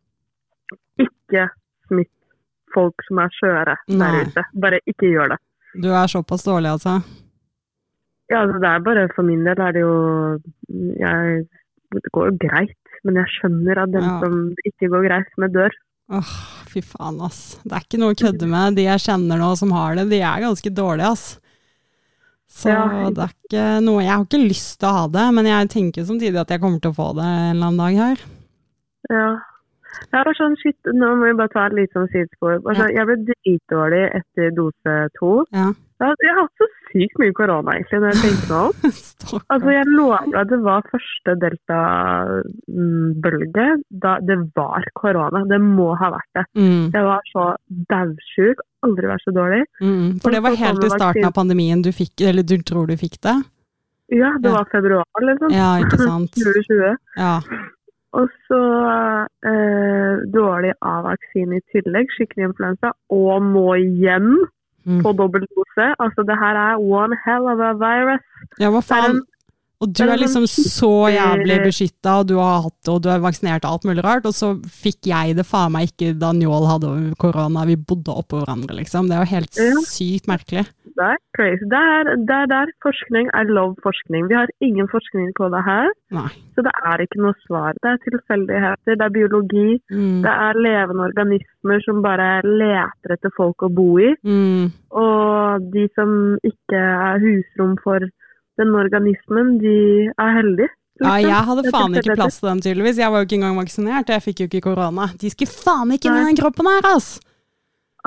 [1.02, 1.48] ikke
[1.88, 2.14] smitt
[2.76, 4.44] folk som er skjøre der ute.
[4.62, 5.40] Bare ikke gjør det.
[5.82, 7.00] Du er såpass dårlig, altså?
[8.30, 9.94] Ja, altså, det er bare For min del er det jo
[11.00, 11.46] jeg,
[11.96, 12.76] Det går jo greit,
[13.08, 14.20] men jeg skjønner at den Ja.
[14.20, 15.72] som ikke går greit med, dør.
[16.10, 16.32] Åh,
[16.68, 17.58] fy faen, ass.
[17.64, 18.76] Det er ikke noe å kødde med.
[18.76, 21.40] De jeg kjenner nå som har det, de er ganske dårlige, ass.
[22.48, 23.10] Så Ja.
[23.12, 26.04] det er ikke noe Jeg har ikke lyst til å ha det, men jeg tenker
[26.08, 28.18] samtidig at jeg kommer til å få det en eller annen dag her.
[29.10, 29.40] Ja.
[30.14, 32.60] Jeg var sånn, shit, Nå må vi bare ta et lite sånn sidespor.
[32.68, 35.46] Altså, Jeg ble dritdårlig etter dose to.
[35.52, 35.72] Ja.
[35.98, 38.74] Jeg har, hatt så sykt mye korona, egentlig, når jeg tenker meg om.
[39.52, 41.34] Altså, jeg lover deg, det var første
[42.68, 43.66] delta-bølge.
[44.04, 45.42] Da det var korona.
[45.50, 46.46] Det må ha vært det.
[46.60, 47.46] Mm, Jeg var så
[47.92, 48.58] daudsjuk.
[48.88, 49.64] Aldri vært så dårlig.
[49.82, 50.20] mm.
[50.24, 53.18] For det var helt i starten av pandemien du fikk, eller du tror du fikk
[53.26, 53.36] det?
[54.16, 55.50] Ja, det var februar, liksom.
[55.52, 56.32] Ja, ikke sant?
[56.46, 56.96] 2020.
[57.20, 57.42] Ja.
[58.18, 58.62] Og så
[59.46, 62.08] eh, dårlig av vaksine i tillegg.
[62.16, 62.94] Skikkelig influensa.
[63.14, 64.30] Og må igjen
[64.88, 65.02] Mm.
[65.04, 65.88] på dobbeltdose.
[66.00, 68.24] Altså, det her er one hell of a virus.
[68.62, 69.26] Ja, hva faen?
[69.78, 73.68] Og du er liksom så jævlig beskytta, og du har hatt og du er vaksinert
[73.68, 76.94] og alt mulig rart, og så fikk jeg det faen meg ikke da Njål hadde
[77.22, 77.66] korona.
[77.70, 79.06] Vi bodde oppå hverandre, liksom.
[79.06, 80.66] Det er jo helt sykt merkelig.
[80.98, 81.66] Det er crazy.
[81.70, 84.28] Det er, det er der forskning I love forskning.
[84.32, 86.30] Vi har ingen forskning på det her, Nei.
[86.56, 87.78] så det er ikke noe svar.
[87.84, 90.22] Det er tilfeldigheter, det er biologi, Mm.
[90.26, 94.10] det er levende organismer som bare leter etter folk å bo i.
[94.26, 94.72] Mm.
[95.04, 96.12] Og de som
[96.44, 98.00] ikke er husrom for
[98.58, 100.74] den organismen, de er heldige.
[100.98, 102.98] Ja, jeg hadde er faen ikke plass til dem, tydeligvis.
[102.98, 105.12] Jeg var jo ikke engang vaksinert, jeg fikk jo ikke korona.
[105.22, 107.20] De skulle faen ikke inn i den kroppen her, ass!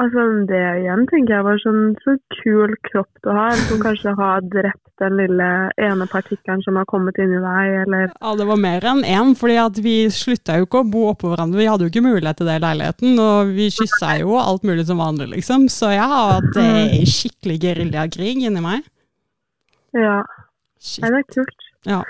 [0.01, 4.47] Altså, det igjen tenker jeg var sånn så kul kropp du har, som kanskje har
[4.49, 5.49] drept den lille
[5.81, 9.59] ene partikkelen som har kommet inni deg, eller Ja, det var mer enn én, fordi
[9.61, 11.61] at vi slutta jo ikke å bo oppå hverandre.
[11.61, 14.87] Vi hadde jo ikke mulighet til det i leiligheten, og vi kyssa jo alt mulig
[14.89, 15.69] som vanlig, liksom.
[15.73, 18.87] Så jeg har hatt eh, skikkelig geriljakrig inni meg.
[19.97, 20.21] Ja.
[20.81, 21.05] Shit.
[21.05, 21.67] Nei, det er kult.
[21.89, 22.03] Ja.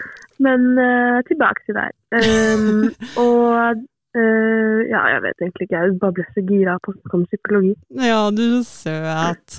[0.43, 1.95] Men uh, tilbake til deg.
[2.15, 2.91] Um,
[3.25, 3.83] og
[4.17, 5.81] eh, ja, jeg vet egentlig ikke.
[5.85, 7.75] Jeg bare ble så gira på å snakke om psykologi.
[8.11, 9.59] ja, du er søt.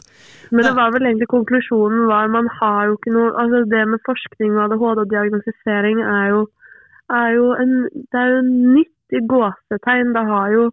[0.51, 4.01] Men det var vel egentlig konklusjonen var man har jo ikke noe Altså det med
[4.05, 6.41] forskning og ADHD og diagnostisering er jo,
[7.09, 8.41] er jo en Det er jo
[8.75, 10.11] nytt i gåsetegn.
[10.15, 10.65] Det har jo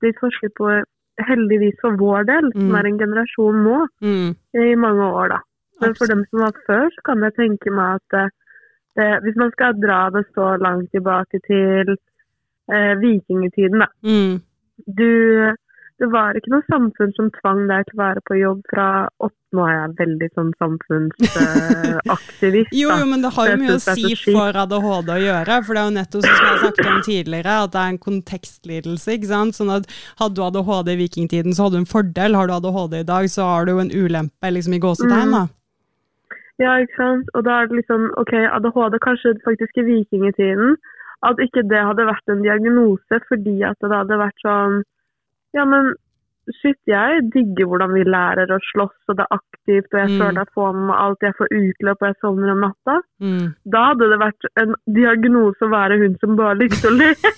[0.00, 0.82] blitt forsket på,
[1.20, 2.74] heldigvis for vår del, som Mm.
[2.78, 4.36] er en generasjon nå, Mm.
[4.56, 5.38] i mange år, da.
[5.80, 8.28] Men for dem som var før, så kan jeg tenke meg at eh,
[8.96, 11.96] det, hvis man skal dra det så langt tilbake til
[12.74, 13.88] eh, vikingtiden, da.
[14.06, 14.34] Mm.
[14.86, 15.10] Du,
[16.00, 18.86] det var ikke noe samfunn som tvang deg til å være på jobb fra
[19.20, 23.82] åtte Nå er jeg veldig sånn samfunnsaktivist, Jo, jo, men det har jo mye å
[23.82, 25.56] si for ADHD å gjøre.
[25.66, 28.04] For det er jo nettopp som jeg har sagt om tidligere, at det er en
[28.04, 29.08] kontekstlidelse.
[29.18, 29.58] ikke sant?
[29.58, 29.90] Sånn at
[30.22, 32.38] Hadde du ADHD i vikingtiden, så hadde du en fordel.
[32.38, 35.34] Har du ADHD i dag, så har du jo en ulempe liksom i gåsetegn.
[35.34, 35.42] da.
[36.62, 37.26] Ja, ikke sant.
[37.34, 40.78] Og da er det liksom OK, ADHD kanskje faktisk i vikingtiden.
[41.26, 44.80] At ikke det hadde vært en diagnose fordi at det hadde vært sånn
[45.56, 45.94] Ja, men
[46.60, 50.18] shit, jeg digger hvordan vi lærer å slåss, og det er aktivt, og jeg Mm.
[50.20, 52.96] føler jeg får med meg alt, jeg får utløp, og jeg sovner om natta.
[53.22, 53.46] Mm.
[53.74, 57.30] Da hadde det vært en diagnose å være hun som bare likte å lese.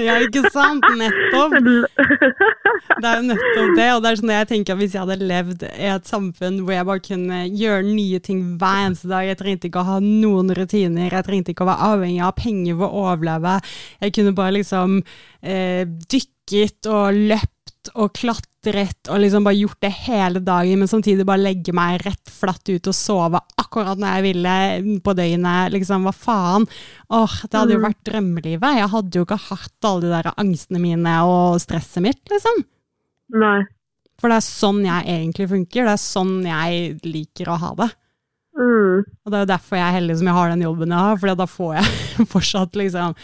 [0.00, 0.84] Ja, ikke sant?
[0.96, 1.50] Nettopp.
[3.00, 3.86] Det er jo nettopp det.
[3.94, 6.72] Og det er sånn jeg tenker at hvis jeg hadde levd i et samfunn hvor
[6.76, 10.52] jeg bare kunne gjøre nye ting hver eneste dag, jeg trengte ikke å ha noen
[10.56, 13.56] rutiner, jeg trengte ikke å være avhengig av penger for å overleve,
[14.00, 15.00] jeg kunne bare liksom
[15.42, 17.59] eh, dykket og løpt
[17.94, 22.32] og klatret og liksom bare gjort det hele dagen, men samtidig bare legge meg rett
[22.32, 24.54] flatt ut og sove akkurat når jeg ville
[25.06, 26.66] på døgnet, liksom, hva faen?
[27.08, 28.78] Åh, det hadde jo vært drømmelivet.
[28.80, 32.64] Jeg hadde jo ikke hatt alle de der angstene mine og stresset mitt, liksom.
[33.40, 33.60] Nei.
[34.20, 37.90] For det er sånn jeg egentlig funker, det er sånn jeg liker å ha det.
[38.58, 39.04] Mm.
[39.24, 41.18] Og det er jo derfor jeg er heldig som jeg har den jobben jeg har,
[41.22, 43.14] for da får jeg fortsatt liksom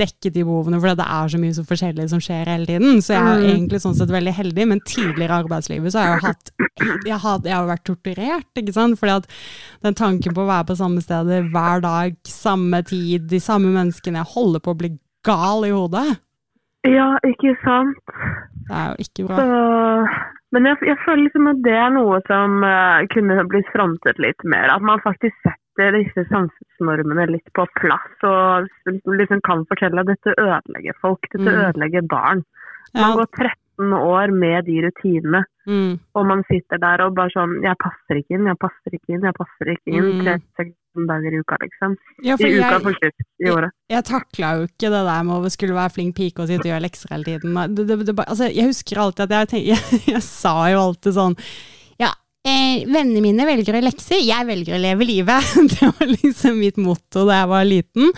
[0.00, 3.02] dekket de behovene, for det er så mye så forskjellig som skjer hele tiden.
[3.04, 3.50] Så jeg er Mm.
[3.52, 6.50] egentlig sånn sett veldig heldig, men tidligere i arbeidslivet så har jeg jo hatt
[7.10, 8.96] Jeg har, jeg har vært torturert, ikke sant.
[8.98, 9.26] Fordi at
[9.84, 14.22] den tanken på å være på samme sted hver dag, samme tid, de samme menneskene,
[14.24, 14.94] jeg holder på å bli
[15.28, 16.16] gal i hodet.
[16.88, 18.00] Ja, ikke sant.
[18.70, 19.36] Det er jo ikke bra.
[19.40, 24.20] Så, men jeg, jeg føler liksom at det er noe som uh, kunne blitt frontet
[24.22, 24.70] litt mer.
[24.70, 28.68] At man faktisk setter disse samfunnsnormene litt på plass og
[29.10, 31.60] liksom kan fortelle at dette ødelegger folk, dette Mm.
[31.66, 32.44] ødelegger barn.
[32.94, 33.54] Man Ja, går 13
[33.96, 38.36] år med de rutinene, mm, og man sitter der og bare sånn Jeg passer ikke
[38.36, 40.10] inn, jeg passer ikke inn, jeg passer ikke inn.
[40.20, 40.44] Mm.
[40.60, 41.96] 36 dager i uka, liksom.
[42.26, 43.76] ja, for I uka, jeg, slutt, I året.
[43.94, 46.72] jeg takla jo ikke det der med å skulle være flink pike og sitte og
[46.72, 47.60] gjøre lekser hele tiden.
[47.74, 51.18] Det, det, det, altså, jeg husker alltid at jeg, tenk, jeg, jeg sa jo alltid
[51.18, 51.38] sånn
[52.46, 55.50] eh, vennene mine velger å lekse, jeg velger å leve livet.
[55.74, 58.08] Det var liksom mitt motto da jeg var liten.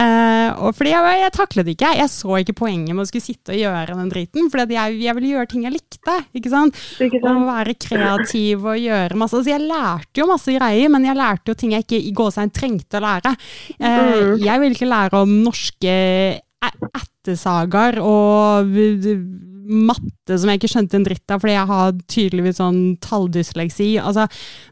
[0.00, 1.92] Eh, og fordi jeg, jeg taklet ikke.
[2.00, 4.50] Jeg så ikke poenget med å skulle sitte og gjøre den driten.
[4.52, 6.16] Fordi jeg, jeg ville gjøre ting jeg likte.
[6.40, 6.82] ikke sant?
[7.06, 9.38] Ikke Og være kreativ og gjøre masse.
[9.40, 12.50] Altså, jeg lærte jo masse greier, men jeg lærte jo ting jeg ikke i gåsegn
[12.56, 13.36] trengte å lære.
[13.78, 14.38] Eh, Mm.
[14.42, 15.92] jeg ville ikke lære om norske
[16.60, 18.68] ættesagaer og
[19.70, 23.88] matte som jeg ikke skjønte en dritt av, fordi jeg har tydeligvis sånn talldysleksi.
[24.02, 24.26] Altså,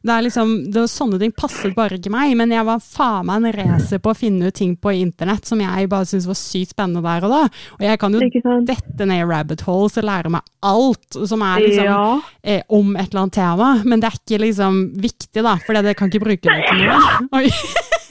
[0.06, 3.26] det er liksom, det var sånne ting passet bare ikke meg, men jeg var faen
[3.28, 6.38] meg en racer på å finne ut ting på internett som jeg bare syntes var
[6.40, 7.42] sykt spennende der og da.
[7.78, 8.20] Og jeg kan jo
[8.68, 12.20] dette ned i rabbit holes og lære meg alt som er liksom Ja.
[12.42, 15.96] eh, om et eller annet tema, men det er ikke liksom viktig, da, for det
[15.98, 16.98] kan ikke bruke det til noe.
[17.38, 17.50] Oi,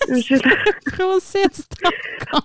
[0.08, 0.44] Unnskyld.
[1.28, 2.44] se, stakkar.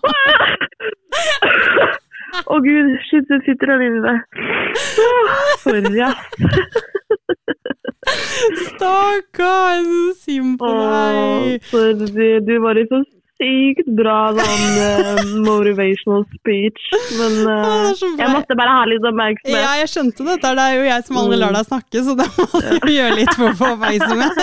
[2.32, 4.14] Å gud, shit, det sitter der inne.
[5.02, 6.16] Åh, Sorry, ass.
[8.72, 11.64] Stakkar, så synd på Åh, deg.
[11.70, 12.30] sorry.
[12.46, 13.02] Du var i så
[13.42, 16.88] sykt bra sånn uh, motivational speech.
[17.18, 18.10] Men det bra.
[18.22, 19.58] jeg måtte bare ha litt oppmerksomhet.
[19.58, 20.54] Ja, jeg skjønte dette.
[20.58, 23.34] Det er jo jeg som aldri lar deg snakke, så da må jeg gjøre litt
[23.38, 24.42] for å få oppmerksomhet.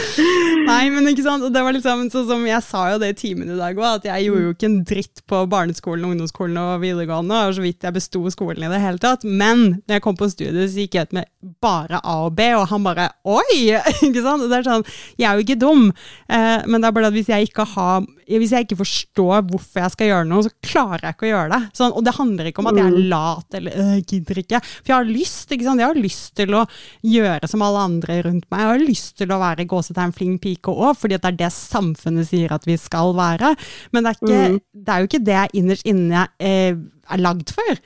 [0.70, 1.46] Nei, men ikke sant.
[1.52, 4.08] Det var liksom sånn som jeg sa jo det i timen i dag òg, at
[4.10, 7.96] jeg gjorde jo ikke en dritt på barneskolen, ungdomsskolen og videregående, og så vidt jeg
[7.96, 9.26] besto skolen i det hele tatt.
[9.26, 11.30] Men når jeg kom på studiet, så gikk jeg ut med
[11.62, 13.58] bare A og B, og han bare oi!
[14.06, 14.46] ikke sant?
[14.50, 14.86] Det er sånn,
[15.20, 15.88] jeg er jo ikke dum,
[16.30, 17.89] eh, men det er bare at hvis jeg ikke har
[18.30, 21.52] hvis jeg ikke forstår hvorfor jeg skal gjøre noe, så klarer jeg ikke å gjøre
[21.54, 21.60] det.
[21.78, 24.60] Sånn, og det handler ikke om at jeg er lat eller øh, gidder ikke.
[24.66, 25.82] For jeg har lyst ikke sant?
[25.82, 26.64] Jeg har lyst til å
[27.06, 28.64] gjøre som alle andre rundt meg.
[28.64, 31.52] Jeg har lyst til å være gåsetegn flink pike òg, fordi at det er det
[31.56, 33.54] samfunnet sier at vi skal være.
[33.94, 36.78] Men det er, ikke, det er jo ikke det jeg innerst inne eh,
[37.10, 37.82] er lagd for.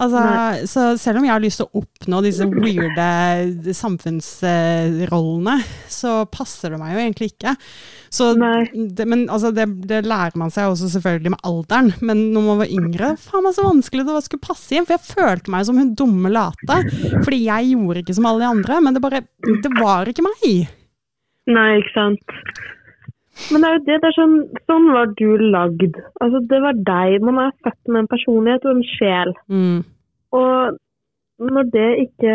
[0.00, 0.22] Altså,
[0.70, 5.56] så selv om jeg har lyst til å oppnå disse weirde samfunnsrollene,
[5.92, 7.54] så passer det meg jo egentlig ikke.
[8.12, 11.92] Så, det, men altså, det, det lærer man seg også selvfølgelig med alderen.
[12.04, 14.88] Men når man var yngre, faen meg så vanskelig det var skulle passe inn.
[14.88, 16.80] For jeg følte meg som hun dumme late.
[17.22, 18.82] Fordi jeg gjorde ikke som alle de andre.
[18.84, 19.24] Men det bare
[19.62, 20.68] Det var ikke meg.
[21.52, 22.38] Nei, ikke sant.
[23.52, 24.36] Men det er jo det, det er sånn,
[24.68, 25.98] sånn var du lagd.
[26.20, 27.18] Altså, det var deg.
[27.24, 29.32] Man er født med en personlighet og en sjel.
[29.48, 29.78] Mm.
[30.36, 30.78] Og
[31.42, 32.32] når det ikke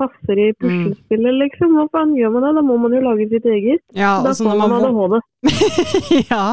[0.00, 2.52] passer i puslespillet, liksom, hva faen gjør man det?
[2.56, 3.82] Da må man jo lage sitt eget.
[3.98, 5.18] Ja, Da får man man man ADHD.
[6.30, 6.44] ja,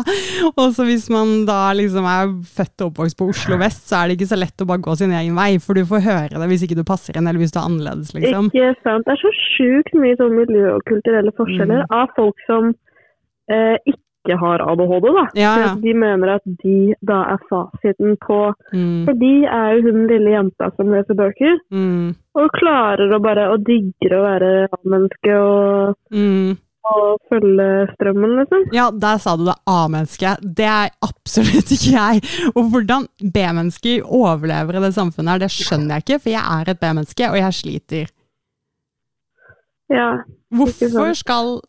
[0.57, 4.09] og så hvis man da liksom er født og oppvokst på Oslo vest, så er
[4.11, 6.49] det ikke så lett å bare gå sin egen vei, for du får høre det
[6.51, 8.49] hvis ikke du passer inn, eller hvis du er annerledes, liksom.
[8.51, 9.05] Ikke sant.
[9.07, 11.95] Det er så sjukt mye sånn miljø- og kulturelle forskjeller Mm.
[12.01, 12.73] av folk som
[13.51, 15.23] eh, ikke har ADHD, da.
[15.37, 15.71] Ja, ja.
[15.81, 18.39] De mener at de da er fasiten på
[18.73, 23.19] Mm, For de er jo hun lille jenta som leser bøker, mm, og klarer å
[23.23, 26.57] bare og digger å være A-menneske og, mm.
[26.91, 28.65] og følge strømmen, liksom.
[28.75, 30.33] Ja, der sa du det, A-menneske.
[30.41, 32.25] Det er absolutt ikke jeg.
[32.55, 36.73] Og hvordan B-mennesker overlever i det samfunnet her, det skjønner jeg ikke, for jeg er
[36.73, 38.11] et B-menneske, og jeg sliter.
[39.93, 40.09] Ja.
[40.49, 41.59] Hvorfor skal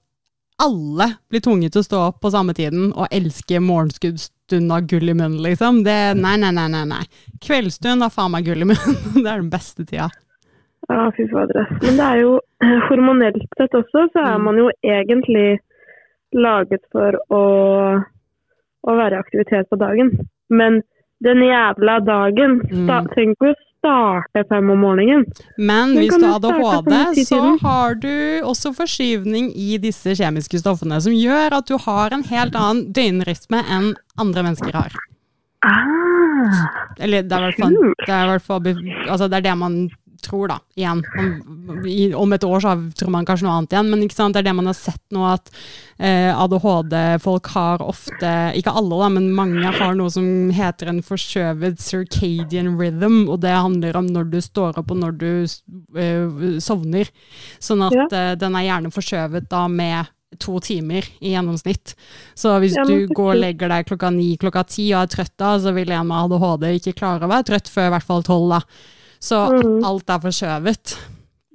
[0.63, 5.09] alle blir tvunget til å stå opp på samme tiden og elske morgenskuddsstund av gull
[5.11, 5.83] i munnen, liksom?
[5.85, 7.03] Det, nei, nei, nei, nei, nei.
[7.45, 8.97] Kveldsstund har faen meg gull i munnen.
[9.23, 10.09] Det er den beste tida.
[10.89, 11.67] Ja, fy fader.
[11.83, 12.33] Men det er jo
[12.63, 14.45] eh, hormonelt sett også, så er Mm.
[14.47, 15.59] man jo egentlig
[16.37, 17.41] laget for å,
[18.87, 20.13] å være i aktivitet på dagen.
[20.49, 20.81] Men
[21.25, 22.87] den jævla dagen Mm.
[23.13, 25.25] trenger ikke å starte fem om morgenen.
[25.59, 31.01] Men hvis du hadde har ADHD, så har du også forskyvning i disse kjemiske stoffene,
[31.03, 34.97] som gjør at du har en helt annen døgnrytme enn andre mennesker har.
[35.67, 36.67] Ah,
[37.01, 38.67] Eller det er i hvert fall,
[39.09, 39.79] altså det er det man
[40.23, 40.59] tror, da.
[40.79, 41.03] Igjen.
[41.19, 44.35] Om, i, om et år så tror man kanskje noe annet igjen, men ikke sant?
[44.37, 45.51] det er det man har sett nå, at
[45.99, 51.81] eh, ADHD-folk har ofte, ikke alle da, men mange har noe som heter en forskjøvet
[51.83, 57.11] circadian rhythm, og det handler om når du står opp og når du eh, sovner.
[57.63, 58.07] Sånn at Ja.
[58.11, 60.13] eh, den er gjerne forskjøvet da med
[60.43, 61.95] to timer i gjennomsnitt.
[62.37, 65.33] Så hvis Ja, du går og legger deg klokka ni, klokka ti og er trøtt
[65.39, 68.23] da, så vil en med ADHD ikke klare å være trøtt før i hvert fall
[68.27, 68.61] tolv da.
[69.27, 69.77] Så mm.
[69.89, 70.97] alt er forskjøvet.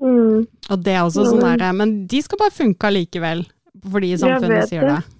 [0.03, 0.37] mm.
[0.71, 3.43] Og det er også sånn derre der, men de skal bare funke allikevel,
[3.93, 5.01] fordi samfunnet sier det.
[5.01, 5.17] det.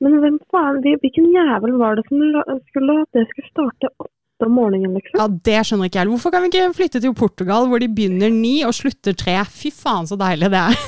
[0.00, 2.22] Men hvem faen, hvilken jævel var det som
[2.70, 5.20] skulle at det skulle starte åtte om morgenen, liksom?
[5.20, 6.12] Ja, det skjønner ikke jeg.
[6.14, 9.36] Hvorfor kan vi ikke flytte til Portugal, hvor de begynner ni og slutter tre?
[9.44, 10.80] Fy faen så deilig det er.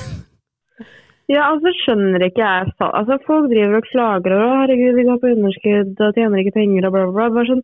[1.31, 5.29] Ja, altså skjønner ikke jeg Altså folk driver og klager og herregud, vi går på
[5.31, 7.29] underskudd og tjener ikke penger og bla, bla, bla.
[7.37, 7.63] Bare sånn.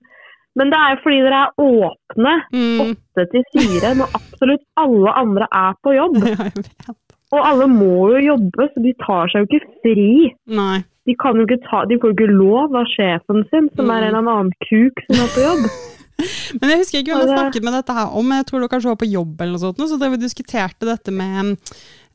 [0.57, 2.79] Men det er jo fordi dere er åpne Mm.
[2.85, 6.17] åtte til fire når absolutt alle andre er på jobb.
[7.35, 10.31] Og alle må jo jobbe, så de tar seg jo ikke fri.
[10.49, 10.79] Nei.
[11.05, 14.01] De kan jo ikke ta, de får jo ikke lov av sjefen sin, som er
[14.01, 14.07] Mm.
[14.07, 15.69] en eller annen kuk som er på jobb.
[16.59, 18.59] Men jeg husker ikke hvem Og jeg det- snakket med dette her om, jeg tror
[18.65, 21.53] det kanskje var på jobb eller noe sånt, så drev vi diskuterte dette med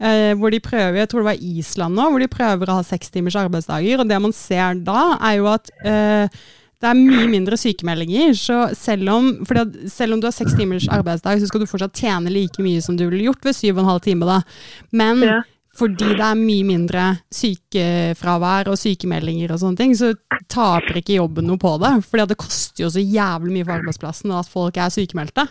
[0.01, 2.83] eh, hvor de prøver, jeg tror det var Island nå, hvor de prøver å ha
[2.85, 6.29] seks timers arbeidsdager, og det man ser da er jo at eh,
[6.85, 10.85] det er mye mindre sykemeldinger, så selv om, fordi selv om du har seks timers
[10.93, 13.85] arbeidsdag, så skal du fortsatt tjene like mye som du ville gjort ved syv og
[13.87, 14.43] en halv time da.
[14.93, 15.39] Men Ja.
[15.75, 17.07] fordi det er mye mindre
[17.75, 20.13] sykefravær og sykemeldinger og sånne ting, så
[20.53, 21.95] taper ikke jobben noe på det.
[22.07, 25.49] Fordi det koster jo så jævlig mye for arbeidsplassen at folk er sykemeldte.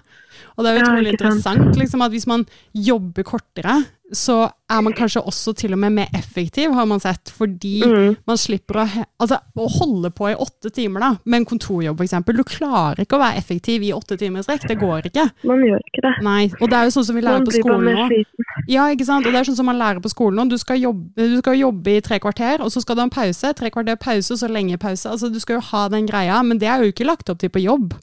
[0.57, 4.81] Og det er jo utrolig ja, interessant liksom, at hvis man jobber kortere, så er
[4.85, 7.31] man kanskje også til og med mer effektiv, har man sett.
[7.33, 8.15] Fordi Mm.
[8.27, 12.13] man slipper å, altså, å holde på i åtte timer da, med en kontorjobb f.eks.
[12.25, 14.67] Du klarer ikke å være effektiv i åtte timer i strekk.
[14.69, 15.25] Det går ikke.
[15.49, 16.13] Man gjør ikke det.
[16.21, 18.23] Nei, og det er jo sånn som vi lærer Man på skolen nå.
[18.69, 19.25] Ja, ikke sant?
[19.25, 20.47] Og det er sånn som man lærer på skolen nå.
[20.49, 23.17] Du skal, jobbe, du skal jobbe i tre kvarter, og så skal du ha en
[23.17, 23.53] pause.
[23.57, 25.09] Tre kvarter pause, og så lenge pause.
[25.09, 27.49] Altså, du skal jo ha den greia, men det er jo ikke lagt opp til
[27.49, 27.95] på jobb.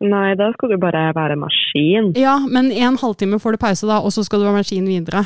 [0.00, 2.12] Nei, da skal du bare være maskin.
[2.16, 5.24] Ja, men en halvtime får du pause, da, og så skal du være maskin videre.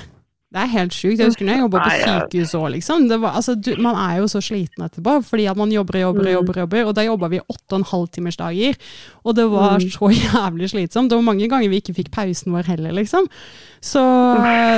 [0.53, 1.17] Det er helt sjukt.
[1.17, 3.07] Jeg husker når jeg jobba på sykehus òg, liksom.
[3.09, 6.03] Det var, altså, du, man er jo så sliten etterpå, fordi at man jobber og
[6.03, 6.35] jobber og Mm.
[6.37, 6.59] jobber.
[6.61, 8.75] Jobber, og da jobba vi åtte og en halv timers dager.
[9.25, 9.89] Og det var Mm.
[9.91, 11.09] så jævlig slitsomt.
[11.09, 13.29] Det var mange ganger vi ikke fikk pausen vår heller, liksom.
[13.83, 13.99] Så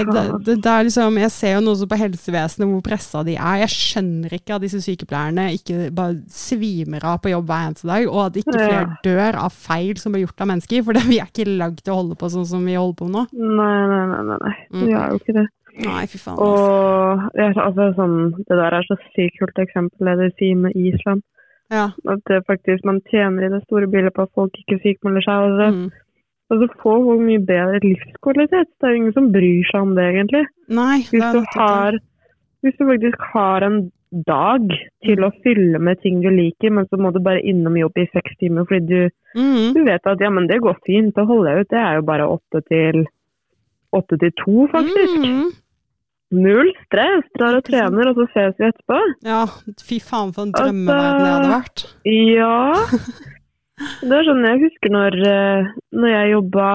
[0.09, 0.15] det,
[0.47, 3.59] det, det er liksom Jeg ser jo nå også på helsevesenet hvor pressa de er.
[3.65, 8.07] Jeg skjønner ikke at disse sykepleierne ikke bare svimer av på jobb hver eneste dag,
[8.09, 8.95] og at ikke flere Ja.
[9.05, 10.87] dør av feil som blir gjort av mennesker.
[10.87, 13.27] For vi er ikke lagd til å holde på sånn som vi holder på nå.
[13.35, 14.39] Nei, nei, nei, nei.
[14.47, 14.55] nei.
[14.73, 14.87] Mm.
[14.89, 15.47] Vi er jo ikke det.
[15.85, 16.39] Nei, fy faen.
[16.39, 16.49] altså.
[16.55, 20.77] Og ja, altså, sånn, det der er så sykt kult eksempel, det du sier med
[20.79, 21.25] Island.
[21.73, 21.89] Ja.
[22.07, 25.45] At det faktisk man tjener i det store bildet på at folk ikke sykmelder seg.
[25.49, 25.69] Altså.
[25.69, 25.91] så, Mm.
[26.53, 28.69] Og få hvor mye bedre livskvalitet.
[28.81, 30.45] Det er jo ingen som bryr seg om det, egentlig.
[30.69, 31.99] Nei, det Hvis du, har,
[32.63, 33.79] hvis du faktisk har en
[34.29, 34.69] dag
[35.03, 38.07] til å fylle med ting du liker, men så må du bare innom jobb i
[38.13, 39.73] seks timer fordi du, Mm.
[39.75, 41.69] du vet at ja, men det går fint, det holder jeg ut.
[41.73, 43.01] Det er jo bare åtte til
[43.93, 45.17] åtte til to, faktisk.
[45.27, 45.49] Mm.
[46.35, 47.25] Null stress.
[47.39, 49.01] Drar og trener, og så ses vi etterpå.
[49.27, 49.41] Ja,
[49.83, 51.85] fy faen for en Altså- drømmeverden det hadde vært.
[52.07, 52.75] Ja.
[53.79, 56.67] Det er sånn jeg husker når, eh, når jeg jobba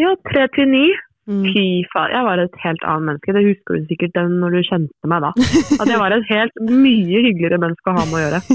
[0.00, 0.86] ja, tre til ni.
[1.24, 1.44] Mm.
[1.54, 3.32] Fy faen, jeg var et helt annet menneske.
[3.32, 5.30] Det husker du sikkert den når du kjente meg da.
[5.80, 8.42] At jeg var et helt mye hyggeligere menneske å ha med å gjøre.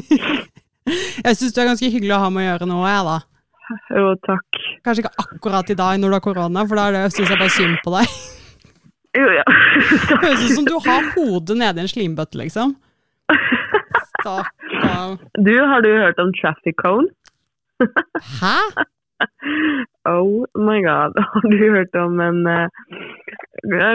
[0.89, 3.17] Jeg syns du er ganske hyggelig å ha med å gjøre nå, jeg, da.
[3.93, 4.59] Jo, takk.
[4.81, 7.75] Kanskje ikke akkurat i dag når du har korona, for da syns jeg bare synd
[7.85, 8.15] på deg.
[9.19, 9.45] Jo, ja.
[10.09, 12.73] Det høres ut som du har hodet nedi en slimbøtte, liksom.
[14.09, 15.19] Stakkar.
[15.45, 17.05] Du, har du hørt om traffic cone?
[18.39, 18.57] Hæ?
[20.07, 22.67] Oh my god, har du hørt om en uh,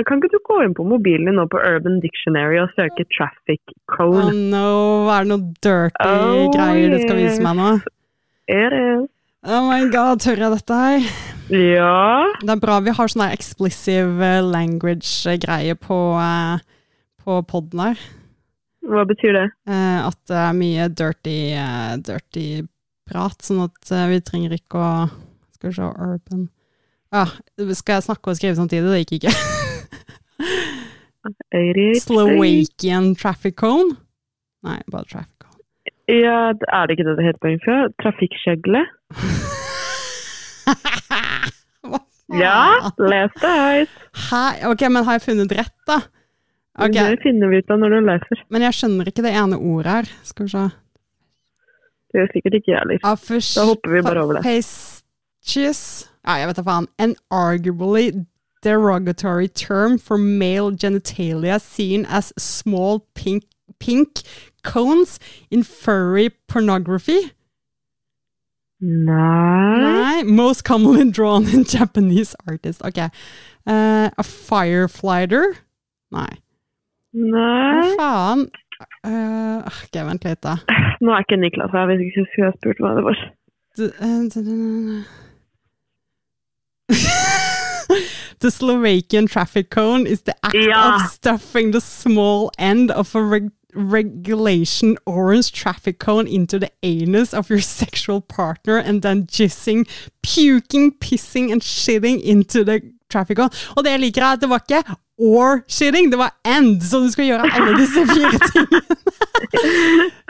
[0.04, 3.60] Kan ikke du gå inn på mobilen din nå på Urban Dictionary og søke traffic
[3.98, 7.70] Oh no, er det noe dirty Oh, greier du skal vise meg nå?
[8.52, 9.08] It is.
[9.44, 11.08] Oh my god, tør jeg dette her?
[11.52, 12.24] Ja.
[12.40, 16.60] Det er bra vi har sånn der eh, language-greie på, uh,
[17.24, 18.04] på podden her.
[18.84, 19.48] Hva betyr det?
[19.68, 22.46] Uh, at det er mye dirty, uh, dirty
[23.08, 24.82] prat, sånn at eh, vi trenger ikke å
[25.56, 26.42] Skal vi se, urban
[27.14, 27.24] Ja,
[27.76, 28.90] skal jeg snakke og skrive samtidig?
[28.90, 29.34] Det gikk ikke.
[32.04, 33.90] Slowakian traffic cone?
[34.66, 35.60] Nei, bare traffic cone.
[36.10, 37.94] Ja, er det ikke det det heter på engelsk?
[38.02, 38.80] Trafikkskjegle?
[42.32, 43.96] Ja, les det høyt.
[44.66, 46.00] Ok, men har jeg funnet rett, da?
[46.74, 47.14] Okay.
[47.14, 48.40] Det finner vi ut av når du leser.
[48.50, 50.10] Men jeg skjønner ikke det ene ordet her.
[50.26, 50.64] Skal vi se.
[52.14, 52.98] Det gjør sikkert ikke jeg heller.
[53.58, 54.44] Da hopper vi bare over det.
[54.46, 55.82] Fastigious
[56.22, 56.86] Ja, jeg vet da faen.
[56.98, 58.12] An arguably
[58.62, 63.42] derogatory term for male genitalia seen as small pink,
[63.80, 64.22] pink
[64.62, 65.18] cones
[65.50, 67.32] in furry pornography.
[68.80, 69.80] Nei.
[69.80, 70.22] Nei.
[70.22, 72.80] Most commonly drawn in Japanese artists.
[72.82, 72.98] Ok.
[73.66, 75.56] Uh, a fireflighter?
[76.12, 76.38] Nei.
[77.14, 78.48] Hva faen?
[79.04, 80.56] Eh, ok, vent litt, da.
[81.00, 83.18] Nå er ikke Niklas her, hvis ikke skulle jeg spurt hva det var.
[83.78, 85.04] Eh,
[88.40, 90.96] the Slovakian traffic cone is the act Ja.
[90.96, 97.34] of stuffing the small end of a reg- regulation orange traffic cone into the anus
[97.34, 99.86] of your sexual partner and then jizzing,
[100.22, 102.80] puking, pissing and shitting into the
[103.10, 103.50] traffic cone.
[103.76, 104.82] Og det jeg liker er at det var ikke
[105.18, 106.82] or shitting, det var end!
[106.82, 108.80] så du skal gjøre alle disse fire tingene.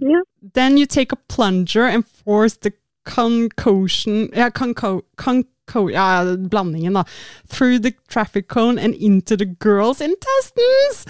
[0.00, 0.20] Ja.
[0.54, 2.72] Then you take a plunger and force the
[3.04, 7.04] concoction Ja, conco, conco, ja, blandingen, da.
[7.48, 11.04] Through the traffic cone and into the girl's intestines.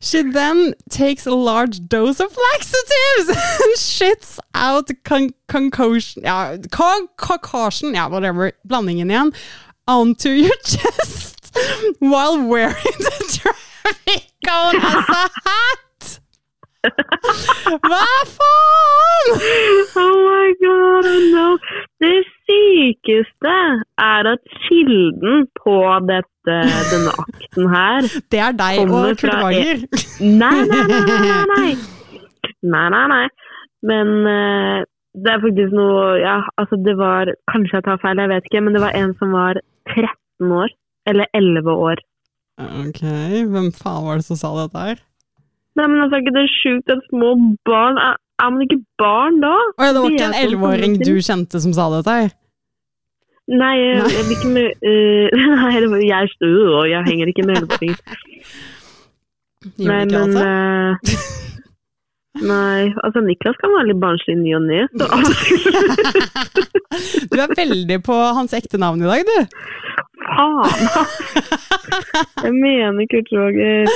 [0.00, 7.08] She then takes a large dose of laxatives and shits out con concoction Ja, con
[7.18, 8.52] concoction, ja, whatever.
[8.66, 9.34] Blandingen igjen.
[9.86, 11.54] Onto your chest
[11.98, 15.78] while wearing the traffic cone as a hat.
[16.80, 18.04] Hva
[18.34, 19.26] faen?!
[20.00, 21.48] Oh my god, oh no.
[22.00, 23.56] Det sykeste
[24.00, 25.74] er at kilden på
[26.08, 26.56] dette,
[26.92, 29.84] denne akten her Det er deg og Kurt Wager.
[30.24, 31.70] Nei, nei, nei, nei, nei.
[32.64, 33.26] Nei, nei, nei.
[33.90, 34.78] Men uh,
[35.20, 38.64] det er faktisk noe Ja, altså det var Kanskje jeg tar feil, jeg vet ikke,
[38.64, 39.60] men det var en som var
[39.92, 40.72] 13 år.
[41.08, 42.02] Eller 11 år.
[42.60, 43.00] Ok,
[43.52, 44.98] hvem faen var det som sa dette her?
[45.80, 47.32] Nei, men altså, er ikke det sjukt at små
[47.68, 49.54] barn Er, er man ikke barn da?
[49.56, 52.34] Å ja, det var ikke en sånn elleveåring du kjente som sa dette her?
[53.50, 55.28] Nei, jeg, jeg vil ikke med uh,
[55.64, 58.02] Nei, det var, jeg er og jeg henger ikke med elleveåringer.
[59.60, 60.40] Nei, ikke men altså?
[60.46, 61.28] eh,
[62.40, 64.86] Nei, altså Niklas kan være litt barnslig ny og ne.
[67.28, 69.38] Du er veldig på hans ekte navn i dag, du.
[70.30, 70.86] Faen!
[72.44, 73.88] Jeg mener Kurt Roger.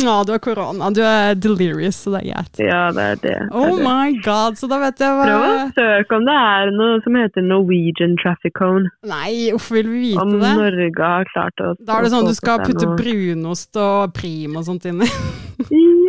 [0.00, 0.90] Ja, du har korona.
[0.94, 2.60] Du er delirious, så det er greit.
[2.62, 3.34] Ja, det er det.
[3.40, 3.84] det, Oh er det.
[3.86, 7.46] my god, så da vet jeg Prøv å søke om det er noe som heter
[7.46, 8.90] Norwegian Traffic Cone.
[9.08, 10.54] Nei, hvorfor vil vi vite Om det?
[10.62, 14.66] Norge har klart å Da er det sånn du skal putte brunost og prim og
[14.70, 15.08] sånt inni.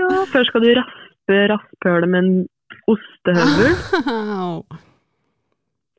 [0.02, 2.32] Ja, først skal du raspe rasphølet med en
[2.90, 3.76] ostehøvel.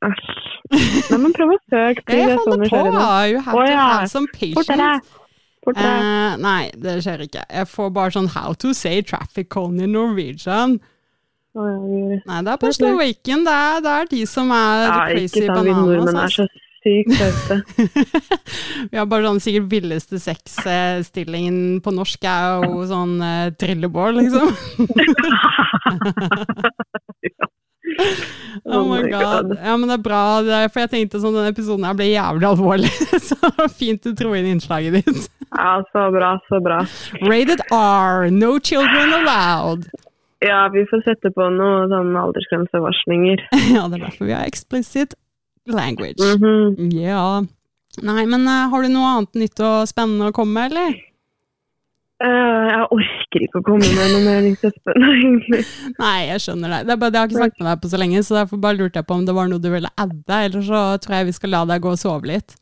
[0.03, 0.31] Æsj.
[0.73, 2.03] Nei, men prøv å søke.
[2.09, 2.79] Jeg er holder på!
[3.29, 3.83] You have to ja.
[3.93, 5.19] have some patience.
[5.71, 7.45] Eh, nei, det skjer ikke.
[7.47, 10.79] Jeg får bare sånn how to say traffic cone in Norwegian.
[11.53, 12.17] Oh, ja.
[12.25, 15.73] Nei, det er på «Slowaken», Det det er de som er Ja, crazy sant, vi
[15.77, 16.47] nordmenn er så
[16.83, 17.55] sykt søte.
[18.91, 24.47] Vi har bare sånn sikkert villeste sexstillingen på norsk er jo sånn uh, trillebår, liksom.
[28.63, 29.57] Oh my god.
[29.57, 32.47] Ja, men det er bra, det for jeg tenkte sånn, denne episoden her ble jævlig
[32.47, 32.91] alvorlig.
[33.29, 35.25] Så fint du dro inn innslaget ditt.
[35.53, 36.79] Ja, så bra, så bra.
[37.21, 39.89] Rated R, no children allowed.
[40.43, 43.43] Ja, vi får sette på noen sånn aldersgrensevarslinger.
[43.75, 45.17] ja, det er derfor vi har explicit
[45.69, 46.19] language.
[46.19, 46.89] Mhm.
[46.97, 47.43] Ja.
[48.01, 50.97] Nei, men uh, har du noe annet nytt og spennende å komme med, eller?
[52.23, 55.61] Eh, jeg orker ikke å komme med noe mer nytt og egentlig.
[55.99, 56.81] Nei, jeg skjønner det.
[56.87, 59.01] det bare, jeg har ikke snakket med deg på så lenge, så derfor bare lurte
[59.01, 61.53] jeg på om det var noe du ville adde, eller så tror jeg vi skal
[61.55, 62.55] la deg gå og sove litt.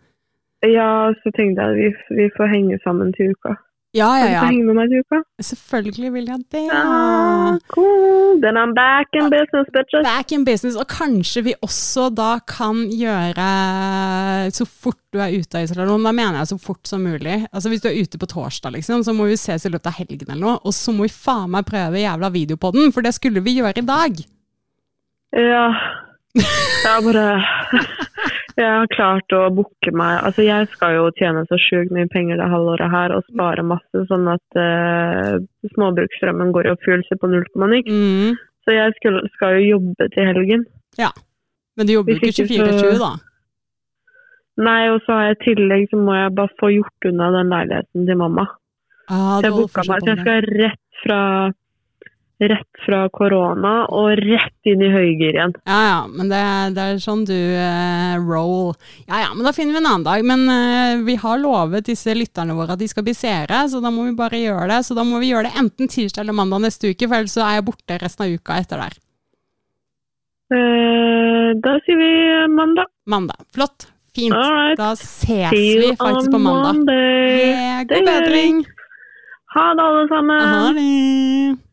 [0.66, 0.90] Ja,
[1.22, 3.54] så tenkte jeg at vi, vi får henge sammen til uka.
[3.92, 4.44] Ja, ja, du ja.
[4.48, 5.18] henge med meg til uka?
[5.44, 6.62] Selvfølgelig vil jeg det.
[6.72, 8.38] Ah, cool.
[8.40, 10.06] Then I'm back in business, bitches.
[10.08, 13.48] Back in business, og kanskje vi også da kan gjøre
[14.56, 17.42] så fort du er ute av isolasjon, da mener jeg så fort som mulig.
[17.52, 20.00] Altså Hvis du er ute på torsdag, liksom, så må vi ses i løpet av
[20.00, 23.44] helgen eller noe, og så må vi faen meg prøve jævla videopodden, for det skulle
[23.44, 24.24] vi gjøre i dag.
[25.36, 25.68] Ja.
[26.40, 27.28] Jeg er bare
[28.58, 32.40] Jeg har klart å booke meg Altså, jeg skal jo tjene så sjukt mye penger
[32.42, 35.40] det halvåret her og spare masse, sånn at uh,
[35.74, 37.92] småbruksstrømmen går i oppfyllelse på null komma niks.
[37.92, 38.40] Mm.
[38.66, 40.66] Så jeg skal, skal jo jobbe til helgen.
[41.00, 41.10] Ja,
[41.80, 43.12] Men du jobber jo ikke ikke 24-20, da.
[44.62, 47.54] Nei, og så har jeg i tillegg så må jeg bare få gjort unna den
[47.54, 48.46] leiligheten til mamma.
[49.12, 51.22] Ah, jeg booka meg, så jeg skal rett fra
[52.42, 55.52] Rett fra korona og rett inn i høygir igjen.
[55.70, 56.40] Ja, ja, men det,
[56.74, 58.72] det er sånn du uh, roll.
[59.06, 60.26] Ja, ja, men da finner vi en annen dag.
[60.26, 63.94] Men uh, vi har lovet disse lytterne våre at de skal bli seere, så da
[63.94, 64.82] må vi bare gjøre det.
[64.90, 67.46] Så da må vi gjøre det enten tirsdag eller mandag neste uke, for ellers så
[67.46, 69.00] er jeg borte resten av uka etter der.
[70.52, 72.12] Uh, da sier vi
[72.58, 72.90] mandag.
[73.06, 73.50] Mandag.
[73.54, 73.92] Flott.
[74.18, 74.34] Fint.
[74.34, 74.82] Right.
[74.82, 76.74] Da ses vi faktisk på mandag.
[76.74, 77.38] Monday.
[77.38, 78.64] Yeah, god bedring.
[79.54, 80.42] Ha det, alle sammen.
[80.42, 81.71] Ha det.